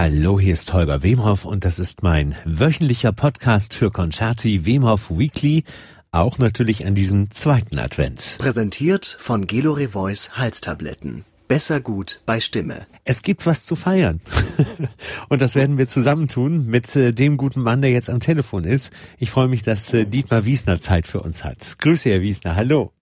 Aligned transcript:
Hallo, 0.00 0.38
hier 0.38 0.52
ist 0.52 0.72
Holger 0.72 1.02
Wemhoff 1.02 1.44
und 1.44 1.64
das 1.64 1.80
ist 1.80 2.04
mein 2.04 2.36
wöchentlicher 2.44 3.10
Podcast 3.10 3.74
für 3.74 3.90
Concerti 3.90 4.64
Wemhoff 4.64 5.10
Weekly, 5.10 5.64
auch 6.12 6.38
natürlich 6.38 6.86
an 6.86 6.94
diesem 6.94 7.32
zweiten 7.32 7.80
Advent. 7.80 8.36
Präsentiert 8.38 9.16
von 9.18 9.48
Gelore 9.48 9.88
Voice 9.88 10.38
Halstabletten. 10.38 11.24
Besser 11.48 11.80
gut 11.80 12.22
bei 12.26 12.38
Stimme. 12.38 12.86
Es 13.04 13.22
gibt 13.22 13.44
was 13.44 13.66
zu 13.66 13.74
feiern. 13.74 14.20
und 15.28 15.42
das 15.42 15.56
werden 15.56 15.78
wir 15.78 15.88
zusammen 15.88 16.28
tun 16.28 16.66
mit 16.68 16.94
äh, 16.94 17.10
dem 17.10 17.36
guten 17.36 17.62
Mann, 17.62 17.82
der 17.82 17.90
jetzt 17.90 18.08
am 18.08 18.20
Telefon 18.20 18.62
ist. 18.62 18.94
Ich 19.18 19.32
freue 19.32 19.48
mich, 19.48 19.62
dass 19.62 19.92
äh, 19.92 20.06
Dietmar 20.06 20.44
Wiesner 20.44 20.78
Zeit 20.78 21.08
für 21.08 21.18
uns 21.22 21.42
hat. 21.44 21.76
Grüße, 21.80 22.08
Herr 22.08 22.20
Wiesner. 22.20 22.54
Hallo. 22.54 22.92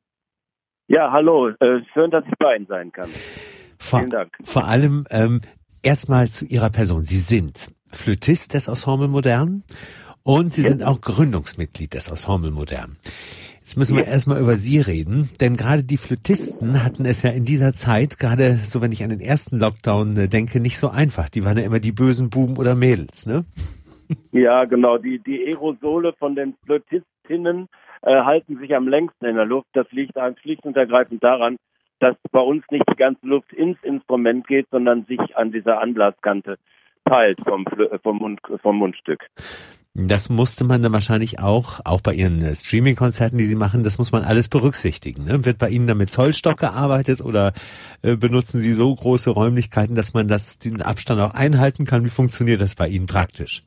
Ja, 0.89 1.13
hallo. 1.13 1.49
Äh, 1.61 1.83
schön, 1.93 2.11
dass 2.11 2.25
ich 2.25 2.39
bei 2.39 2.57
Ihnen 2.57 2.67
sein 2.67 2.91
kann. 2.91 3.11
Vor, 3.79 3.99
Vielen 3.99 4.11
Dank. 4.11 4.33
Vor 4.45 4.65
allem 4.65 5.07
ähm, 5.11 5.43
erstmal 5.87 6.29
zu 6.29 6.45
Ihrer 6.45 6.71
Person. 6.71 7.03
Sie 7.03 7.19
sind 7.19 7.73
Flötist 7.93 8.55
des 8.55 8.67
Ensemble 8.67 9.09
Modern 9.09 9.63
und 10.25 10.53
Sie 10.53 10.63
Ja. 10.63 10.69
sind 10.69 10.83
auch 10.83 11.01
Gründungsmitglied 11.01 11.95
des 11.95 12.09
Ensemble 12.09 12.51
Modern. 12.51 12.97
Jetzt 13.61 13.77
müssen 13.79 13.97
wir 13.97 14.05
erstmal 14.05 14.41
über 14.41 14.57
Sie 14.57 14.81
reden, 14.81 15.29
denn 15.41 15.57
gerade 15.57 15.85
die 15.85 15.97
Flötisten 15.97 16.85
hatten 16.85 17.05
es 17.05 17.23
ja 17.23 17.31
in 17.31 17.45
dieser 17.45 17.73
Zeit, 17.73 18.19
gerade 18.19 18.57
so 18.57 18.81
wenn 18.81 18.93
ich 18.93 19.03
an 19.03 19.11
den 19.11 19.21
ersten 19.21 19.59
Lockdown 19.59 20.17
äh, 20.17 20.29
denke, 20.29 20.61
nicht 20.61 20.79
so 20.79 20.89
einfach. 20.89 21.29
Die 21.29 21.45
waren 21.45 21.57
ja 21.59 21.65
immer 21.65 21.81
die 21.81 21.93
bösen 21.93 22.31
Buben 22.31 22.57
oder 22.59 22.75
Mädels, 22.75 23.27
ne? 23.27 23.45
Ja, 24.33 24.65
genau. 24.67 24.99
Die, 24.99 25.19
die 25.21 25.45
Aerosole 25.47 26.13
von 26.19 26.37
den 26.37 26.55
Flötistinnen 26.65 27.69
äh, 28.03 28.23
halten 28.23 28.59
sich 28.59 28.75
am 28.75 28.87
längsten 28.87 29.25
in 29.25 29.35
der 29.37 29.47
Luft. 29.47 29.67
Das 29.73 29.87
liegt 29.91 30.15
schlicht 30.43 30.65
und 30.65 30.77
ergreifend 30.77 31.25
daran, 31.25 31.57
dass 32.01 32.17
bei 32.31 32.41
uns 32.41 32.65
nicht 32.71 32.85
die 32.91 32.97
ganze 32.97 33.27
Luft 33.27 33.53
ins 33.53 33.79
Instrument 33.83 34.47
geht, 34.47 34.67
sondern 34.71 35.05
sich 35.07 35.37
an 35.37 35.53
dieser 35.53 35.81
Anblaskante 35.81 36.59
teilt 37.05 37.41
vom, 37.47 37.65
äh, 37.67 37.99
vom, 37.99 38.19
Mund, 38.19 38.41
vom 38.63 38.77
Mundstück. 38.77 39.27
Das 39.99 40.29
musste 40.29 40.65
man 40.65 40.83
dann 40.83 40.93
wahrscheinlich 40.93 41.41
auch, 41.41 41.81
auch 41.87 42.03
bei 42.03 42.13
Ihren 42.13 42.43
äh, 42.43 42.55
Streaming-Konzerten, 42.55 43.39
die 43.39 43.47
Sie 43.47 43.57
machen, 43.57 43.83
das 43.83 43.97
muss 43.97 44.13
man 44.13 44.25
alles 44.25 44.51
berücksichtigen. 44.51 45.25
Ne? 45.25 45.47
Wird 45.47 45.59
bei 45.59 45.71
Ihnen 45.71 45.87
dann 45.87 45.97
mit 45.97 46.11
Zollstock 46.11 46.59
gearbeitet 46.59 47.23
oder 47.23 47.53
äh, 48.03 48.17
benutzen 48.17 48.61
Sie 48.61 48.73
so 48.73 48.95
große 48.95 49.31
Räumlichkeiten, 49.31 49.97
dass 49.97 50.13
man 50.13 50.29
das, 50.29 50.59
den 50.59 50.83
Abstand 50.83 51.21
auch 51.23 51.33
einhalten 51.33 51.87
kann? 51.87 52.05
Wie 52.05 52.11
funktioniert 52.11 52.61
das 52.61 52.75
bei 52.75 52.89
Ihnen 52.89 53.07
praktisch? 53.07 53.63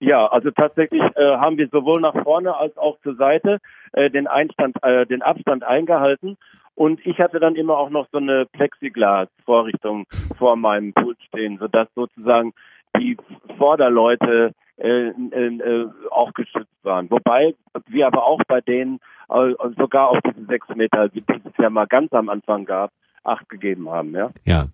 Ja, 0.00 0.26
also 0.26 0.50
tatsächlich 0.50 1.02
äh, 1.14 1.36
haben 1.36 1.56
wir 1.56 1.68
sowohl 1.68 2.00
nach 2.00 2.22
vorne 2.22 2.56
als 2.56 2.76
auch 2.76 2.98
zur 3.02 3.16
Seite 3.16 3.58
äh, 3.92 4.10
den 4.10 4.26
Einstand, 4.26 4.76
äh, 4.82 5.06
den 5.06 5.22
Abstand 5.22 5.62
eingehalten. 5.62 6.36
Und 6.74 7.04
ich 7.04 7.18
hatte 7.18 7.40
dann 7.40 7.56
immer 7.56 7.76
auch 7.76 7.90
noch 7.90 8.06
so 8.10 8.18
eine 8.18 8.46
Plexiglas-Vorrichtung 8.46 10.06
vor 10.38 10.56
meinem 10.56 10.92
Pult 10.92 11.18
stehen, 11.22 11.58
sodass 11.58 11.88
sozusagen 11.94 12.52
die 12.96 13.16
Vorderleute 13.58 14.52
äh, 14.78 15.08
äh, 15.08 15.12
äh, 15.12 15.86
auch 16.10 16.32
geschützt 16.32 16.72
waren. 16.82 17.10
Wobei 17.10 17.54
wir 17.88 18.06
aber 18.06 18.24
auch 18.24 18.40
bei 18.48 18.62
denen 18.62 18.98
äh, 19.28 19.52
sogar 19.76 20.08
auf 20.08 20.18
diese 20.24 20.46
sechs 20.46 20.66
Meter, 20.74 21.08
die 21.08 21.22
es 21.28 21.52
ja 21.58 21.68
mal 21.68 21.86
ganz 21.86 22.12
am 22.12 22.30
Anfang 22.30 22.64
gab, 22.64 22.90
acht 23.22 23.48
gegeben 23.48 23.90
haben. 23.90 24.14
Ja. 24.14 24.30
Ja. 24.46 24.66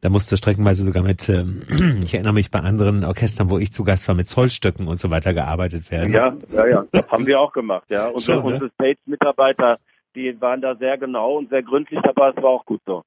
Da 0.00 0.10
musste 0.10 0.36
streckenweise 0.36 0.84
sogar 0.84 1.02
mit, 1.02 1.28
ähm, 1.28 1.62
ich 2.04 2.14
erinnere 2.14 2.32
mich 2.32 2.50
bei 2.50 2.60
anderen 2.60 3.04
Orchestern, 3.04 3.50
wo 3.50 3.58
ich 3.58 3.72
zu 3.72 3.84
Gast 3.84 4.06
war, 4.08 4.14
mit 4.14 4.28
Zollstöcken 4.28 4.86
und 4.86 4.98
so 4.98 5.10
weiter 5.10 5.34
gearbeitet 5.34 5.90
werden. 5.90 6.12
Ja, 6.12 6.34
ja, 6.50 6.66
ja. 6.66 6.84
Das 6.92 7.08
haben 7.08 7.26
wir 7.26 7.40
auch 7.40 7.52
gemacht, 7.52 7.84
ja. 7.90 8.06
Unsere, 8.08 8.38
Schon, 8.38 8.46
ne? 8.46 8.52
unsere 8.54 8.70
Stage-Mitarbeiter, 8.70 9.78
die 10.14 10.40
waren 10.40 10.60
da 10.60 10.74
sehr 10.76 10.98
genau 10.98 11.38
und 11.38 11.50
sehr 11.50 11.62
gründlich, 11.62 12.00
aber 12.04 12.30
es 12.30 12.42
war 12.42 12.50
auch 12.50 12.64
gut 12.64 12.80
so. 12.86 13.02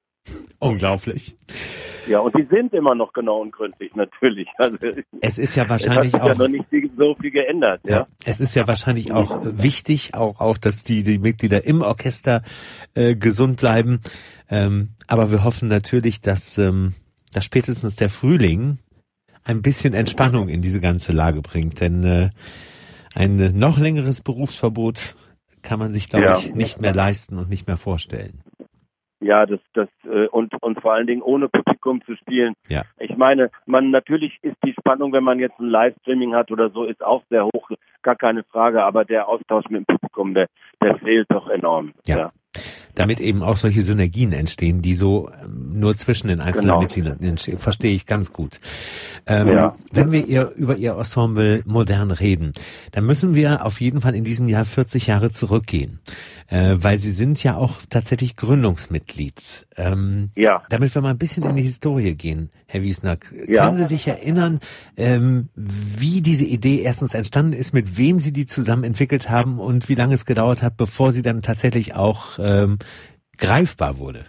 Unglaublich. 0.58 1.36
Ja, 2.06 2.20
und 2.20 2.36
die 2.36 2.46
sind 2.50 2.72
immer 2.72 2.94
noch 2.94 3.12
genau 3.12 3.40
und 3.40 3.52
gründlich, 3.52 3.92
natürlich. 3.96 4.48
Also, 4.58 4.76
Es 5.20 5.38
ist 5.38 5.54
ja 5.54 5.68
wahrscheinlich 5.68 6.12
sich 6.12 6.20
ja 6.20 6.22
auch. 6.22 6.38
noch 6.38 6.48
nicht 6.48 6.66
so 6.96 7.14
viel 7.20 7.30
geändert, 7.30 7.80
ja. 7.84 7.98
Ja, 7.98 8.04
es 8.24 8.40
ist 8.40 8.54
ja 8.54 8.66
wahrscheinlich 8.66 9.12
auch 9.12 9.40
wichtig, 9.42 10.14
auch, 10.14 10.40
auch, 10.40 10.58
dass 10.58 10.84
die, 10.84 11.02
die 11.02 11.18
Mitglieder 11.18 11.64
im 11.64 11.82
Orchester 11.82 12.42
äh, 12.94 13.14
gesund 13.14 13.58
bleiben. 13.58 14.00
Ähm, 14.50 14.90
aber 15.06 15.30
wir 15.30 15.44
hoffen 15.44 15.68
natürlich, 15.68 16.20
dass, 16.20 16.58
ähm, 16.58 16.94
dass 17.32 17.44
spätestens 17.44 17.96
der 17.96 18.10
Frühling 18.10 18.78
ein 19.44 19.62
bisschen 19.62 19.94
Entspannung 19.94 20.48
in 20.48 20.60
diese 20.60 20.80
ganze 20.80 21.12
Lage 21.12 21.40
bringt. 21.40 21.80
Denn 21.80 22.04
äh, 22.04 22.30
ein 23.14 23.58
noch 23.58 23.78
längeres 23.78 24.20
Berufsverbot 24.20 25.14
kann 25.62 25.78
man 25.78 25.90
sich, 25.90 26.08
glaube 26.08 26.26
Ja. 26.26 26.38
ich, 26.38 26.54
nicht 26.54 26.80
mehr 26.80 26.94
leisten 26.94 27.38
und 27.38 27.48
nicht 27.48 27.66
mehr 27.66 27.76
vorstellen. 27.76 28.42
Ja, 29.20 29.46
das, 29.46 29.60
das 29.72 29.88
äh, 30.04 30.26
und 30.26 30.52
und 30.60 30.80
vor 30.80 30.94
allen 30.94 31.06
Dingen 31.06 31.22
ohne 31.22 31.48
Publikum 31.48 32.02
zu 32.04 32.16
spielen. 32.16 32.54
Ja. 32.68 32.82
Ich 32.98 33.16
meine, 33.16 33.50
man 33.66 33.90
natürlich 33.92 34.36
ist 34.42 34.56
die 34.64 34.72
Spannung, 34.72 35.12
wenn 35.12 35.22
man 35.22 35.38
jetzt 35.38 35.60
ein 35.60 35.68
Livestreaming 35.68 36.34
hat 36.34 36.50
oder 36.50 36.70
so, 36.70 36.84
ist 36.84 37.04
auch 37.04 37.22
sehr 37.30 37.44
hoch, 37.44 37.70
gar 38.02 38.16
keine 38.16 38.42
Frage. 38.42 38.82
Aber 38.82 39.04
der 39.04 39.28
Austausch 39.28 39.66
mit 39.70 39.88
dem 39.88 39.96
Publikum, 39.96 40.34
der, 40.34 40.48
der 40.82 40.96
fehlt 40.98 41.30
doch 41.30 41.48
enorm. 41.48 41.92
Ja. 42.06 42.32
Damit 42.94 43.20
eben 43.20 43.42
auch 43.42 43.56
solche 43.56 43.82
Synergien 43.82 44.32
entstehen, 44.32 44.82
die 44.82 44.94
so 44.94 45.30
ähm, 45.42 45.78
nur 45.80 45.96
zwischen 45.96 46.28
den 46.28 46.40
einzelnen 46.40 46.68
Genau. 46.68 46.80
Mitgliedern 46.82 47.20
entstehen. 47.20 47.58
Verstehe 47.58 47.94
ich 47.94 48.04
ganz 48.06 48.32
gut. 48.32 48.58
Ähm, 49.26 49.48
Ja. 49.48 49.74
Wenn 49.92 50.12
wir 50.12 50.26
ihr, 50.26 50.50
über 50.56 50.76
Ihr 50.76 50.92
Ensemble 50.96 51.62
modern 51.64 52.10
reden, 52.10 52.52
dann 52.90 53.06
müssen 53.06 53.34
wir 53.34 53.64
auf 53.64 53.80
jeden 53.80 54.00
Fall 54.00 54.14
in 54.14 54.24
diesem 54.24 54.48
Jahr 54.48 54.64
40 54.64 55.06
Jahre 55.06 55.30
zurückgehen, 55.30 56.00
äh, 56.48 56.74
weil 56.76 56.98
Sie 56.98 57.12
sind 57.12 57.42
ja 57.42 57.56
auch 57.56 57.76
tatsächlich 57.88 58.36
Gründungsmitglied. 58.86 59.66
Ähm, 59.76 60.28
Ja. 60.36 60.60
damit 60.68 60.94
wir 60.94 61.00
mal 61.02 61.10
ein 61.10 61.18
bisschen 61.18 61.42
in 61.44 61.56
die 61.56 61.62
Historie 61.62 62.14
gehen, 62.14 62.50
Herr 62.66 62.82
Wiesner, 62.82 63.16
k- 63.16 63.34
Ja. 63.48 63.64
können 63.64 63.76
Sie 63.76 63.84
sich 63.84 64.06
erinnern, 64.06 64.60
ähm, 64.98 65.48
wie 65.54 66.20
diese 66.20 66.44
Idee 66.44 66.80
erstens 66.82 67.14
entstanden 67.14 67.52
ist, 67.54 67.72
mit 67.72 67.96
wem 67.96 68.18
Sie 68.18 68.32
die 68.32 68.44
zusammen 68.46 68.84
entwickelt 68.84 69.30
haben 69.30 69.58
und 69.60 69.88
wie 69.88 69.94
lange 69.94 70.14
es 70.14 70.26
gedauert 70.26 70.62
hat, 70.62 70.76
bevor 70.76 71.10
sie 71.12 71.22
dann 71.22 71.40
tatsächlich 71.42 71.94
auch 71.94 72.38
ähm, 72.38 72.78
greifbar 73.42 73.98
wurde? 73.98 74.24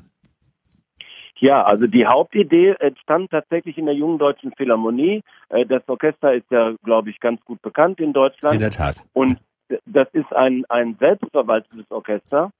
Ja, 1.39 1.63
also 1.63 1.87
die 1.87 2.05
Hauptidee 2.05 2.75
entstand 2.79 3.31
tatsächlich 3.31 3.77
in 3.77 3.85
der 3.85 3.95
Jungen 3.95 4.17
Deutschen 4.17 4.53
Philharmonie. 4.55 5.23
Äh, 5.49 5.65
Das 5.65 5.87
Orchester 5.87 6.33
ist 6.33 6.49
ja, 6.49 6.73
glaube 6.83 7.09
ich, 7.09 7.19
ganz 7.19 7.43
gut 7.43 7.61
bekannt 7.61 7.99
in 7.99 8.13
Deutschland. 8.13 8.55
In 8.55 8.61
der 8.61 8.71
Tat. 8.71 9.03
Und 9.13 9.39
das 9.85 10.07
ist 10.13 10.31
ein, 10.33 10.63
ein 10.69 10.95
selbstverwaltetes 10.99 11.89
Orchester. 11.91 12.51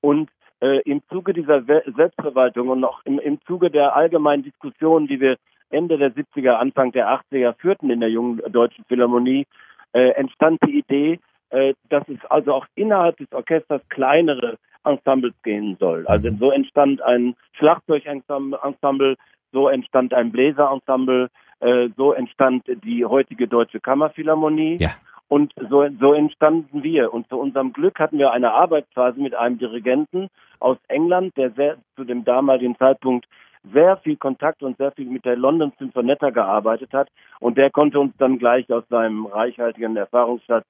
Und 0.00 0.30
äh, 0.60 0.80
im 0.82 1.02
Zuge 1.10 1.34
dieser 1.34 1.62
Selbstverwaltung 1.62 2.68
und 2.68 2.84
auch 2.84 3.00
im, 3.04 3.18
im 3.18 3.40
Zuge 3.42 3.70
der 3.70 3.96
allgemeinen 3.96 4.42
Diskussionen, 4.44 5.06
die 5.06 5.20
wir 5.20 5.36
Ende 5.70 5.98
der 5.98 6.12
70er, 6.12 6.52
Anfang 6.52 6.92
der 6.92 7.08
80er 7.08 7.54
führten 7.58 7.90
in 7.90 8.00
der 8.00 8.10
Jungen 8.10 8.40
Deutschen 8.50 8.84
Philharmonie, 8.84 9.46
äh, 9.92 10.10
entstand 10.10 10.58
die 10.64 10.78
Idee, 10.78 11.20
äh, 11.50 11.74
dass 11.88 12.08
es 12.08 12.18
also 12.30 12.54
auch 12.54 12.66
innerhalb 12.74 13.16
des 13.18 13.30
Orchesters 13.32 13.82
kleinere 13.88 14.58
Ensembles 14.84 15.34
gehen 15.42 15.76
soll. 15.78 16.06
Also 16.06 16.30
so 16.38 16.50
entstand 16.50 17.02
ein 17.02 17.34
Schlagzeugensemble, 17.52 19.16
so 19.52 19.68
entstand 19.68 20.14
ein 20.14 20.32
Bläserensemble, 20.32 21.28
äh, 21.60 21.88
so 21.96 22.12
entstand 22.12 22.64
die 22.84 23.04
heutige 23.04 23.46
Deutsche 23.48 23.80
Kammerphilharmonie. 23.80 24.78
Ja. 24.80 24.90
Und 25.28 25.54
so, 25.70 25.86
so 25.98 26.12
entstanden 26.12 26.82
wir. 26.82 27.14
Und 27.14 27.28
zu 27.28 27.38
unserem 27.38 27.72
Glück 27.72 27.98
hatten 27.98 28.18
wir 28.18 28.32
eine 28.32 28.52
Arbeitsphase 28.52 29.18
mit 29.18 29.34
einem 29.34 29.58
Dirigenten 29.58 30.28
aus 30.60 30.76
England, 30.88 31.36
der 31.38 31.52
sehr, 31.52 31.76
zu 31.96 32.04
dem 32.04 32.24
damaligen 32.24 32.76
Zeitpunkt 32.76 33.26
sehr 33.72 33.96
viel 33.98 34.16
Kontakt 34.16 34.62
und 34.62 34.76
sehr 34.76 34.92
viel 34.92 35.06
mit 35.06 35.24
der 35.24 35.36
London 35.36 35.72
Symphonetta 35.78 36.30
gearbeitet 36.30 36.92
hat. 36.92 37.08
Und 37.40 37.56
der 37.56 37.70
konnte 37.70 37.98
uns 37.98 38.14
dann 38.18 38.38
gleich 38.38 38.70
aus 38.70 38.84
seinem 38.90 39.26
reichhaltigen 39.26 39.96
Erfahrungsschatz 39.96 40.66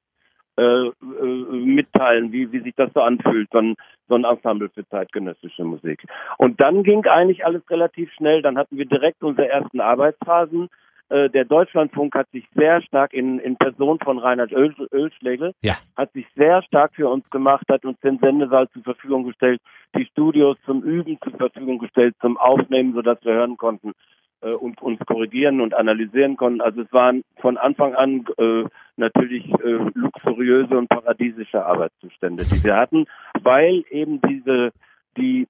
äh, 0.56 0.62
äh, 0.62 0.92
mitteilen, 1.50 2.30
wie, 2.32 2.52
wie 2.52 2.60
sich 2.60 2.74
das 2.76 2.92
so 2.92 3.00
anfühlt, 3.00 3.48
so 3.52 3.58
ein, 3.58 3.74
so 4.08 4.16
ein 4.16 4.24
Ensemble 4.24 4.68
für 4.68 4.86
zeitgenössische 4.88 5.64
Musik. 5.64 6.04
Und 6.36 6.60
dann 6.60 6.82
ging 6.82 7.06
eigentlich 7.06 7.46
alles 7.46 7.62
relativ 7.70 8.12
schnell. 8.12 8.42
Dann 8.42 8.58
hatten 8.58 8.76
wir 8.76 8.84
direkt 8.84 9.22
unsere 9.22 9.48
ersten 9.48 9.80
Arbeitsphasen. 9.80 10.68
Äh, 11.08 11.30
der 11.30 11.46
Deutschlandfunk 11.46 12.14
hat 12.14 12.31
sich 12.31 12.46
sehr 12.54 12.82
stark 12.82 13.14
in, 13.14 13.38
in 13.38 13.56
Person 13.56 13.99
von 14.00 14.19
Reinhard 14.19 14.52
Öl, 14.52 14.75
Ölschlegel, 14.93 15.52
Ja. 15.62 15.75
hat 15.96 16.12
sich 16.12 16.26
sehr 16.37 16.62
stark 16.62 16.94
für 16.94 17.08
uns 17.08 17.28
gemacht, 17.31 17.64
hat 17.70 17.84
uns 17.84 17.99
den 18.00 18.19
Sendesaal 18.19 18.69
zur 18.70 18.82
Verfügung 18.82 19.25
gestellt, 19.25 19.60
die 19.96 20.04
Studios 20.06 20.56
zum 20.66 20.82
Üben 20.82 21.19
zur 21.22 21.32
Verfügung 21.32 21.78
gestellt, 21.78 22.14
zum 22.20 22.37
Aufnehmen, 22.37 22.94
sodass 22.94 23.25
wir 23.25 23.34
hören 23.34 23.56
konnten 23.56 23.93
äh, 24.42 24.52
und 24.52 24.80
uns 24.82 24.98
korrigieren 25.06 25.60
und 25.60 25.74
analysieren 25.74 26.36
konnten. 26.36 26.60
Also 26.60 26.82
es 26.82 26.92
waren 26.92 27.22
von 27.40 27.56
Anfang 27.56 27.94
an 27.94 28.24
äh, 28.38 28.64
natürlich 28.96 29.48
äh, 29.48 29.78
luxuriöse 29.94 30.76
und 30.76 30.88
paradiesische 30.88 31.64
Arbeitszustände, 31.64 32.44
die 32.44 32.64
wir 32.64 32.76
hatten, 32.76 33.06
weil 33.42 33.84
eben 33.90 34.20
diese 34.22 34.70
die 35.16 35.46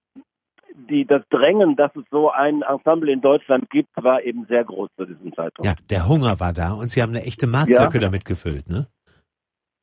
die 0.75 1.05
das 1.05 1.23
Drängen, 1.29 1.77
dass 1.77 1.95
es 1.97 2.05
so 2.11 2.31
ein 2.31 2.63
Ensemble 2.63 3.13
in 3.13 3.21
Deutschland 3.21 3.69
gibt, 3.71 3.91
war 3.97 4.23
eben 4.23 4.47
sehr 4.47 4.65
groß 4.65 4.89
zu 4.97 5.05
diesem 5.05 5.35
Zeitpunkt. 5.35 5.67
Ja, 5.67 5.75
der 5.91 6.09
Hunger 6.09 6.41
war 6.41 6.53
da 6.53 6.73
und 6.73 6.89
Sie 6.89 7.03
haben 7.03 7.11
eine 7.11 7.25
echte 7.25 7.47
Marktlücke 7.47 7.99
damit 7.99 8.25
gefüllt, 8.25 8.69
ne? 8.69 8.87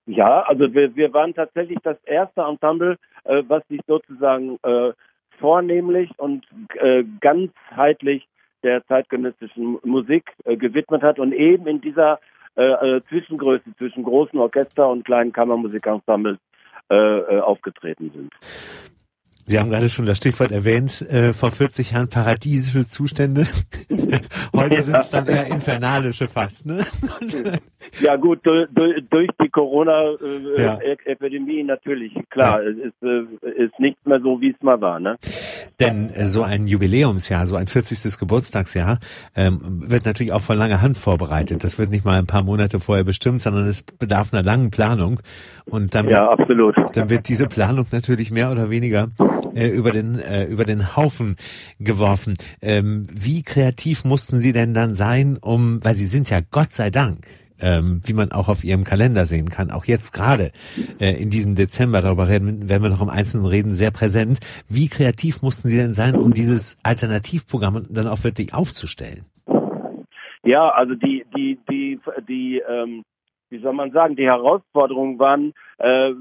Ja, 0.07 0.41
also 0.41 0.73
wir, 0.73 0.95
wir 0.95 1.13
waren 1.13 1.35
tatsächlich 1.35 1.77
das 1.83 1.97
erste 2.03 2.41
Ensemble, 2.41 2.97
äh, 3.25 3.43
was 3.47 3.61
sich 3.67 3.81
sozusagen 3.85 4.57
äh, 4.63 4.93
vornehmlich 5.37 6.09
und 6.17 6.47
äh, 6.79 7.03
ganzheitlich 7.19 8.27
der 8.63 8.85
zeitgenössischen 8.87 9.77
Musik 9.83 10.31
äh, 10.45 10.57
gewidmet 10.57 11.01
hat 11.01 11.19
und 11.19 11.33
eben 11.33 11.67
in 11.67 11.81
dieser 11.81 12.19
äh, 12.55 12.63
äh, 12.63 13.01
Zwischengröße 13.09 13.75
zwischen 13.77 14.03
großen 14.03 14.37
Orchester 14.39 14.89
und 14.89 15.05
kleinen 15.05 15.31
Kammermusikensembles 15.31 16.37
äh, 16.89 16.95
äh, 16.95 17.39
aufgetreten 17.39 18.11
sind. 18.13 18.33
Sie 19.45 19.57
haben 19.57 19.69
gerade 19.71 19.89
schon 19.89 20.05
das 20.05 20.17
Stichwort 20.17 20.51
erwähnt, 20.51 21.01
äh, 21.01 21.33
vor 21.33 21.49
40 21.49 21.91
Jahren 21.91 22.09
paradiesische 22.09 22.85
Zustände. 22.85 23.47
Heute 24.55 24.81
sind 24.81 24.97
es 24.97 25.09
dann 25.09 25.25
eher 25.25 25.47
infernalische 25.47 26.27
fast, 26.27 26.67
ne? 26.67 26.85
ja 28.01 28.15
gut, 28.15 28.45
durch, 28.45 29.29
die 29.41 29.49
Corona-Epidemie 29.49 31.55
äh, 31.55 31.59
ja. 31.59 31.63
natürlich, 31.63 32.13
klar, 32.29 32.63
ja. 32.63 32.69
es 32.69 32.77
ist, 32.77 33.03
äh, 33.03 33.63
ist 33.63 33.79
nichts 33.79 34.05
mehr 34.05 34.19
so, 34.21 34.41
wie 34.41 34.51
es 34.51 34.61
mal 34.61 34.79
war, 34.81 34.99
ne? 34.99 35.15
Denn 35.79 36.09
äh, 36.09 36.25
so 36.25 36.43
ein 36.43 36.67
Jubiläumsjahr, 36.67 37.45
so 37.45 37.55
ein 37.55 37.67
40. 37.67 38.19
Geburtstagsjahr, 38.19 38.99
ähm, 39.35 39.59
wird 39.63 40.05
natürlich 40.05 40.33
auch 40.33 40.41
von 40.41 40.57
langer 40.57 40.81
Hand 40.81 40.97
vorbereitet. 40.97 41.63
Das 41.63 41.79
wird 41.79 41.89
nicht 41.89 42.05
mal 42.05 42.19
ein 42.19 42.27
paar 42.27 42.43
Monate 42.43 42.79
vorher 42.79 43.03
bestimmt, 43.03 43.41
sondern 43.41 43.65
es 43.65 43.83
bedarf 43.83 44.33
einer 44.33 44.43
langen 44.43 44.71
Planung. 44.71 45.19
Und 45.65 45.95
dann, 45.95 46.09
ja, 46.09 46.29
absolut. 46.29 46.75
dann 46.95 47.09
wird 47.09 47.27
diese 47.27 47.45
Planung 47.45 47.85
natürlich 47.91 48.31
mehr 48.31 48.51
oder 48.51 48.69
weniger 48.69 49.09
über 49.53 49.91
den 49.91 50.19
über 50.49 50.63
den 50.63 50.95
Haufen 50.95 51.35
geworfen. 51.79 52.35
Ähm, 52.61 53.07
wie 53.11 53.43
kreativ 53.43 54.05
mussten 54.05 54.41
Sie 54.41 54.51
denn 54.51 54.73
dann 54.73 54.93
sein, 54.93 55.37
um, 55.39 55.83
weil 55.83 55.95
Sie 55.95 56.05
sind 56.05 56.29
ja 56.29 56.39
Gott 56.51 56.71
sei 56.71 56.89
Dank 56.89 57.25
ähm, 57.61 58.01
wie 58.05 58.13
man 58.13 58.31
auch 58.31 58.47
auf 58.47 58.63
ihrem 58.63 58.83
Kalender 58.83 59.25
sehen 59.25 59.49
kann, 59.49 59.71
auch 59.71 59.85
jetzt 59.85 60.13
gerade 60.13 60.51
äh, 60.99 61.21
in 61.21 61.29
diesem 61.29 61.55
Dezember, 61.55 62.01
darüber 62.01 62.27
werden 62.27 62.69
wir 62.69 62.89
noch 62.89 63.01
im 63.01 63.09
Einzelnen 63.09 63.45
reden, 63.45 63.73
sehr 63.73 63.91
präsent. 63.91 64.39
Wie 64.67 64.87
kreativ 64.87 65.41
mussten 65.41 65.67
Sie 65.67 65.77
denn 65.77 65.93
sein, 65.93 66.15
um 66.15 66.33
dieses 66.33 66.77
Alternativprogramm 66.83 67.87
dann 67.89 68.07
auch 68.07 68.23
wirklich 68.23 68.53
aufzustellen? 68.53 69.25
Ja, 70.43 70.69
also 70.69 70.95
die, 70.95 71.25
die, 71.35 71.59
die, 71.69 71.99
die, 72.27 72.61
ähm, 72.67 73.03
wie 73.49 73.59
soll 73.59 73.73
man 73.73 73.91
sagen, 73.91 74.15
die 74.15 74.25
Herausforderungen 74.25 75.19
waren 75.19 75.53
äh, 75.77 76.13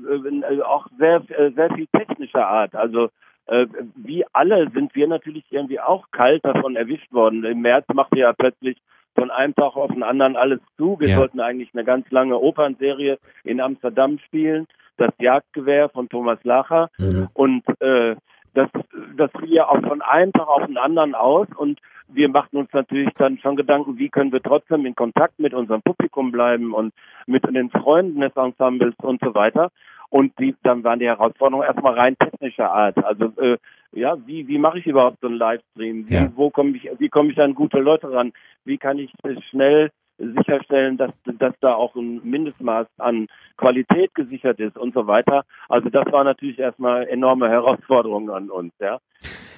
auch 0.62 0.86
sehr, 0.98 1.22
äh, 1.30 1.52
sehr 1.52 1.72
viel 1.74 1.86
technischer 1.96 2.46
Art. 2.46 2.74
Also 2.74 3.10
äh, 3.46 3.66
wie 3.96 4.24
alle 4.32 4.70
sind 4.70 4.94
wir 4.94 5.06
natürlich 5.06 5.44
irgendwie 5.50 5.80
auch 5.80 6.10
kalt 6.10 6.44
davon 6.44 6.76
erwischt 6.76 7.12
worden. 7.12 7.44
Im 7.44 7.60
März 7.60 7.86
machte 7.94 8.18
ja 8.18 8.32
plötzlich 8.32 8.76
von 9.18 9.30
einem 9.30 9.54
Tag 9.54 9.76
auf 9.76 9.90
den 9.92 10.02
anderen 10.02 10.36
alles 10.36 10.60
zu. 10.76 10.98
Wir 11.00 11.08
ja. 11.08 11.16
sollten 11.16 11.40
eigentlich 11.40 11.70
eine 11.74 11.84
ganz 11.84 12.08
lange 12.10 12.38
Opernserie 12.38 13.18
in 13.44 13.60
Amsterdam 13.60 14.18
spielen, 14.18 14.66
das 14.96 15.12
Jagdgewehr 15.18 15.88
von 15.88 16.08
Thomas 16.08 16.38
Lacher. 16.44 16.90
Mhm. 16.98 17.28
Und 17.34 17.64
äh, 17.80 18.14
das, 18.54 18.68
das 19.16 19.30
fiel 19.38 19.54
ja 19.54 19.68
auch 19.68 19.80
von 19.80 20.02
einem 20.02 20.32
Tag 20.32 20.48
auf 20.48 20.66
den 20.66 20.78
anderen 20.78 21.14
aus 21.14 21.48
und 21.56 21.80
wir 22.10 22.28
machten 22.28 22.56
uns 22.56 22.72
natürlich 22.72 23.12
dann 23.14 23.38
schon 23.38 23.56
Gedanken, 23.56 23.98
wie 23.98 24.08
können 24.08 24.32
wir 24.32 24.42
trotzdem 24.42 24.86
in 24.86 24.94
Kontakt 24.94 25.38
mit 25.38 25.52
unserem 25.52 25.82
Publikum 25.82 26.32
bleiben 26.32 26.72
und 26.72 26.94
mit 27.26 27.44
den 27.44 27.70
Freunden 27.70 28.20
des 28.20 28.34
Ensembles 28.34 28.94
und 29.02 29.20
so 29.22 29.34
weiter. 29.34 29.70
Und 30.08 30.32
die, 30.38 30.54
dann 30.62 30.84
waren 30.84 31.00
die 31.00 31.06
Herausforderungen 31.06 31.66
erstmal 31.66 31.94
rein 31.94 32.16
technischer 32.16 32.72
Art. 32.72 32.96
Also 33.04 33.26
äh, 33.42 33.58
ja, 33.92 34.16
wie, 34.26 34.46
wie 34.48 34.58
mache 34.58 34.78
ich 34.78 34.86
überhaupt 34.86 35.18
so 35.20 35.28
einen 35.28 35.36
Livestream? 35.36 36.08
Wie, 36.08 36.14
ja. 36.14 36.30
wo 36.34 36.50
komme 36.50 36.76
ich, 36.76 36.88
wie 36.98 37.08
komme 37.08 37.32
ich 37.32 37.40
an 37.40 37.54
gute 37.54 37.78
Leute 37.78 38.10
ran? 38.12 38.32
Wie 38.64 38.78
kann 38.78 38.98
ich 38.98 39.12
schnell 39.50 39.90
sicherstellen, 40.18 40.96
dass, 40.96 41.12
dass 41.24 41.54
da 41.60 41.74
auch 41.74 41.94
ein 41.94 42.20
Mindestmaß 42.24 42.86
an 42.98 43.28
Qualität 43.56 44.14
gesichert 44.14 44.58
ist 44.58 44.76
und 44.76 44.92
so 44.92 45.06
weiter. 45.06 45.44
Also 45.68 45.88
das 45.90 46.10
war 46.10 46.24
natürlich 46.24 46.58
erstmal 46.58 47.06
enorme 47.06 47.48
Herausforderungen 47.48 48.30
an 48.30 48.50
uns, 48.50 48.72
ja. 48.80 48.98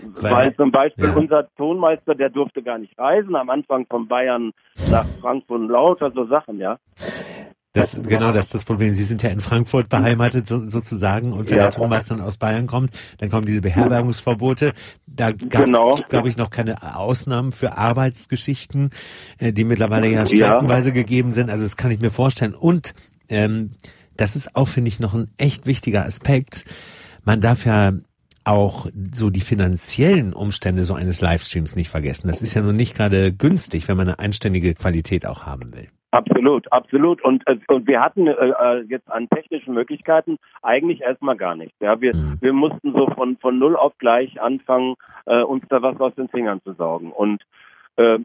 Weil, 0.02 0.32
Weil 0.32 0.56
zum 0.56 0.70
Beispiel 0.70 1.06
ja. 1.06 1.16
unser 1.16 1.48
Tonmeister, 1.56 2.14
der 2.14 2.30
durfte 2.30 2.62
gar 2.62 2.78
nicht 2.78 2.98
reisen 2.98 3.36
am 3.36 3.50
Anfang 3.50 3.86
von 3.86 4.08
Bayern 4.08 4.52
nach 4.90 5.04
Frankfurt 5.20 5.60
und 5.60 5.68
lauter 5.68 6.10
so 6.10 6.24
Sachen, 6.26 6.58
ja. 6.58 6.78
Das, 7.72 7.96
genau, 8.02 8.32
das 8.32 8.46
ist 8.46 8.54
das 8.54 8.64
Problem. 8.64 8.90
Sie 8.90 9.04
sind 9.04 9.22
ja 9.22 9.30
in 9.30 9.40
Frankfurt 9.40 9.88
beheimatet 9.88 10.44
so, 10.44 10.66
sozusagen 10.66 11.32
und 11.32 11.48
wenn 11.50 11.58
ja. 11.58 11.64
der 11.64 11.70
Tonmeister 11.70 12.16
dann 12.16 12.24
aus 12.24 12.36
Bayern 12.36 12.66
kommt, 12.66 12.90
dann 13.18 13.30
kommen 13.30 13.46
diese 13.46 13.60
Beherbergungsverbote. 13.60 14.72
Da 15.06 15.30
gab 15.30 15.66
es, 15.66 15.66
genau. 15.66 15.94
glaube 16.08 16.28
ich, 16.28 16.36
noch 16.36 16.50
keine 16.50 16.96
Ausnahmen 16.96 17.52
für 17.52 17.78
Arbeitsgeschichten, 17.78 18.90
äh, 19.38 19.52
die 19.52 19.62
mittlerweile 19.62 20.08
ja 20.08 20.26
streckenweise 20.26 20.88
ja. 20.88 20.94
gegeben 20.94 21.30
sind. 21.30 21.48
Also 21.48 21.62
das 21.62 21.76
kann 21.76 21.92
ich 21.92 22.00
mir 22.00 22.10
vorstellen. 22.10 22.56
Und 22.56 22.94
ähm, 23.28 23.70
das 24.16 24.34
ist 24.34 24.56
auch, 24.56 24.66
finde 24.66 24.88
ich, 24.88 24.98
noch 24.98 25.14
ein 25.14 25.30
echt 25.36 25.66
wichtiger 25.66 26.04
Aspekt. 26.04 26.64
Man 27.22 27.40
darf 27.40 27.66
ja 27.66 27.92
auch 28.42 28.88
so 29.12 29.30
die 29.30 29.42
finanziellen 29.42 30.32
Umstände 30.32 30.84
so 30.84 30.94
eines 30.94 31.20
Livestreams 31.20 31.76
nicht 31.76 31.88
vergessen. 31.88 32.26
Das 32.26 32.42
ist 32.42 32.54
ja 32.54 32.62
nun 32.62 32.74
nicht 32.74 32.96
gerade 32.96 33.32
günstig, 33.32 33.86
wenn 33.86 33.96
man 33.96 34.08
eine 34.08 34.18
einständige 34.18 34.74
Qualität 34.74 35.24
auch 35.24 35.46
haben 35.46 35.72
will. 35.72 35.86
Absolut, 36.12 36.70
absolut. 36.72 37.22
Und, 37.22 37.46
äh, 37.46 37.58
und 37.68 37.86
wir 37.86 38.00
hatten 38.00 38.26
äh, 38.26 38.32
äh, 38.32 38.84
jetzt 38.88 39.10
an 39.10 39.28
technischen 39.28 39.74
Möglichkeiten 39.74 40.38
eigentlich 40.62 41.02
erstmal 41.02 41.36
gar 41.36 41.54
nichts. 41.54 41.76
Ja, 41.80 42.00
wir, 42.00 42.14
mhm. 42.14 42.38
wir 42.40 42.52
mussten 42.52 42.92
so 42.92 43.06
von, 43.10 43.36
von 43.36 43.58
null 43.58 43.76
auf 43.76 43.96
gleich 43.98 44.40
anfangen, 44.40 44.96
äh, 45.26 45.42
uns 45.42 45.62
da 45.68 45.82
was 45.82 46.00
aus 46.00 46.14
den 46.16 46.28
Fingern 46.28 46.60
zu 46.62 46.72
saugen. 46.72 47.12
Und 47.12 47.42
äh, 47.96 48.18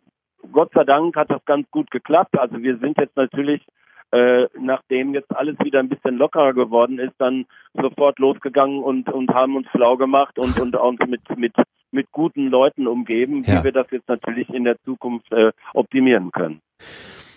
Gott 0.52 0.72
sei 0.74 0.84
Dank 0.84 1.16
hat 1.16 1.30
das 1.30 1.46
ganz 1.46 1.70
gut 1.70 1.92
geklappt. 1.92 2.38
Also 2.40 2.62
wir 2.62 2.78
sind 2.78 2.98
jetzt 2.98 3.16
natürlich, 3.18 3.62
äh, 4.12 4.48
nachdem 4.60 5.14
jetzt 5.14 5.36
alles 5.36 5.58
wieder 5.60 5.80
ein 5.80 5.90
bisschen 5.90 6.18
lockerer 6.18 6.54
geworden 6.54 6.98
ist, 6.98 7.14
dann 7.20 7.46
sofort 7.74 8.18
losgegangen 8.18 8.84
und, 8.84 9.10
und 9.10 9.32
haben 9.32 9.56
uns 9.56 9.68
schlau 9.70 9.96
gemacht 9.96 10.40
und, 10.40 10.60
und 10.60 10.76
uns 10.76 11.00
mit, 11.08 11.38
mit, 11.38 11.54
mit 11.92 12.12
guten 12.12 12.48
Leuten 12.48 12.88
umgeben, 12.88 13.44
ja. 13.44 13.60
wie 13.60 13.66
wir 13.66 13.72
das 13.72 13.88
jetzt 13.92 14.10
natürlich 14.10 14.50
in 14.50 14.64
der 14.64 14.82
Zukunft 14.84 15.32
äh, 15.32 15.52
optimieren 15.76 16.32
können. 16.32 16.62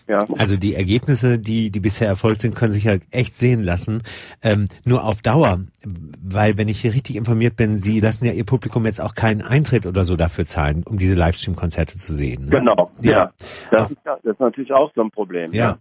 Ja. 0.08 0.20
Also 0.38 0.56
die 0.56 0.74
Ergebnisse, 0.74 1.38
die, 1.38 1.70
die 1.70 1.80
bisher 1.80 2.08
erfolgt 2.08 2.40
sind, 2.40 2.54
können 2.54 2.72
sich 2.72 2.84
ja 2.84 2.96
echt 3.10 3.36
sehen 3.36 3.62
lassen. 3.62 4.02
Ähm, 4.42 4.66
nur 4.84 5.04
auf 5.04 5.20
Dauer, 5.20 5.60
weil 5.84 6.56
wenn 6.56 6.68
ich 6.68 6.80
hier 6.80 6.94
richtig 6.94 7.16
informiert 7.16 7.56
bin, 7.56 7.78
Sie 7.78 8.00
lassen 8.00 8.24
ja 8.24 8.32
Ihr 8.32 8.44
Publikum 8.44 8.86
jetzt 8.86 9.00
auch 9.00 9.14
keinen 9.14 9.42
Eintritt 9.42 9.86
oder 9.86 10.04
so 10.04 10.16
dafür 10.16 10.46
zahlen, 10.46 10.82
um 10.84 10.96
diese 10.96 11.14
Livestream-Konzerte 11.14 11.98
zu 11.98 12.14
sehen. 12.14 12.46
Ne? 12.46 12.50
Genau, 12.50 12.88
ja. 13.02 13.10
ja. 13.12 13.32
Das, 13.70 13.90
ist, 13.90 13.98
das 14.04 14.24
ist 14.24 14.40
natürlich 14.40 14.72
auch 14.72 14.90
so 14.94 15.02
ein 15.02 15.10
Problem. 15.10 15.52
ja. 15.52 15.58
ja. 15.58 15.78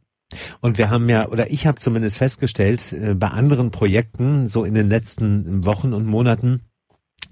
Und 0.60 0.78
wir 0.78 0.90
haben 0.90 1.08
ja, 1.08 1.30
oder 1.30 1.50
ich 1.50 1.68
habe 1.68 1.78
zumindest 1.78 2.18
festgestellt, 2.18 2.92
äh, 2.92 3.14
bei 3.14 3.28
anderen 3.28 3.72
Projekten, 3.72 4.48
so 4.48 4.66
in 4.66 4.74
den 4.74 4.90
letzten 4.90 5.66
Wochen 5.66 5.94
und 5.94 6.06
Monaten, 6.06 6.67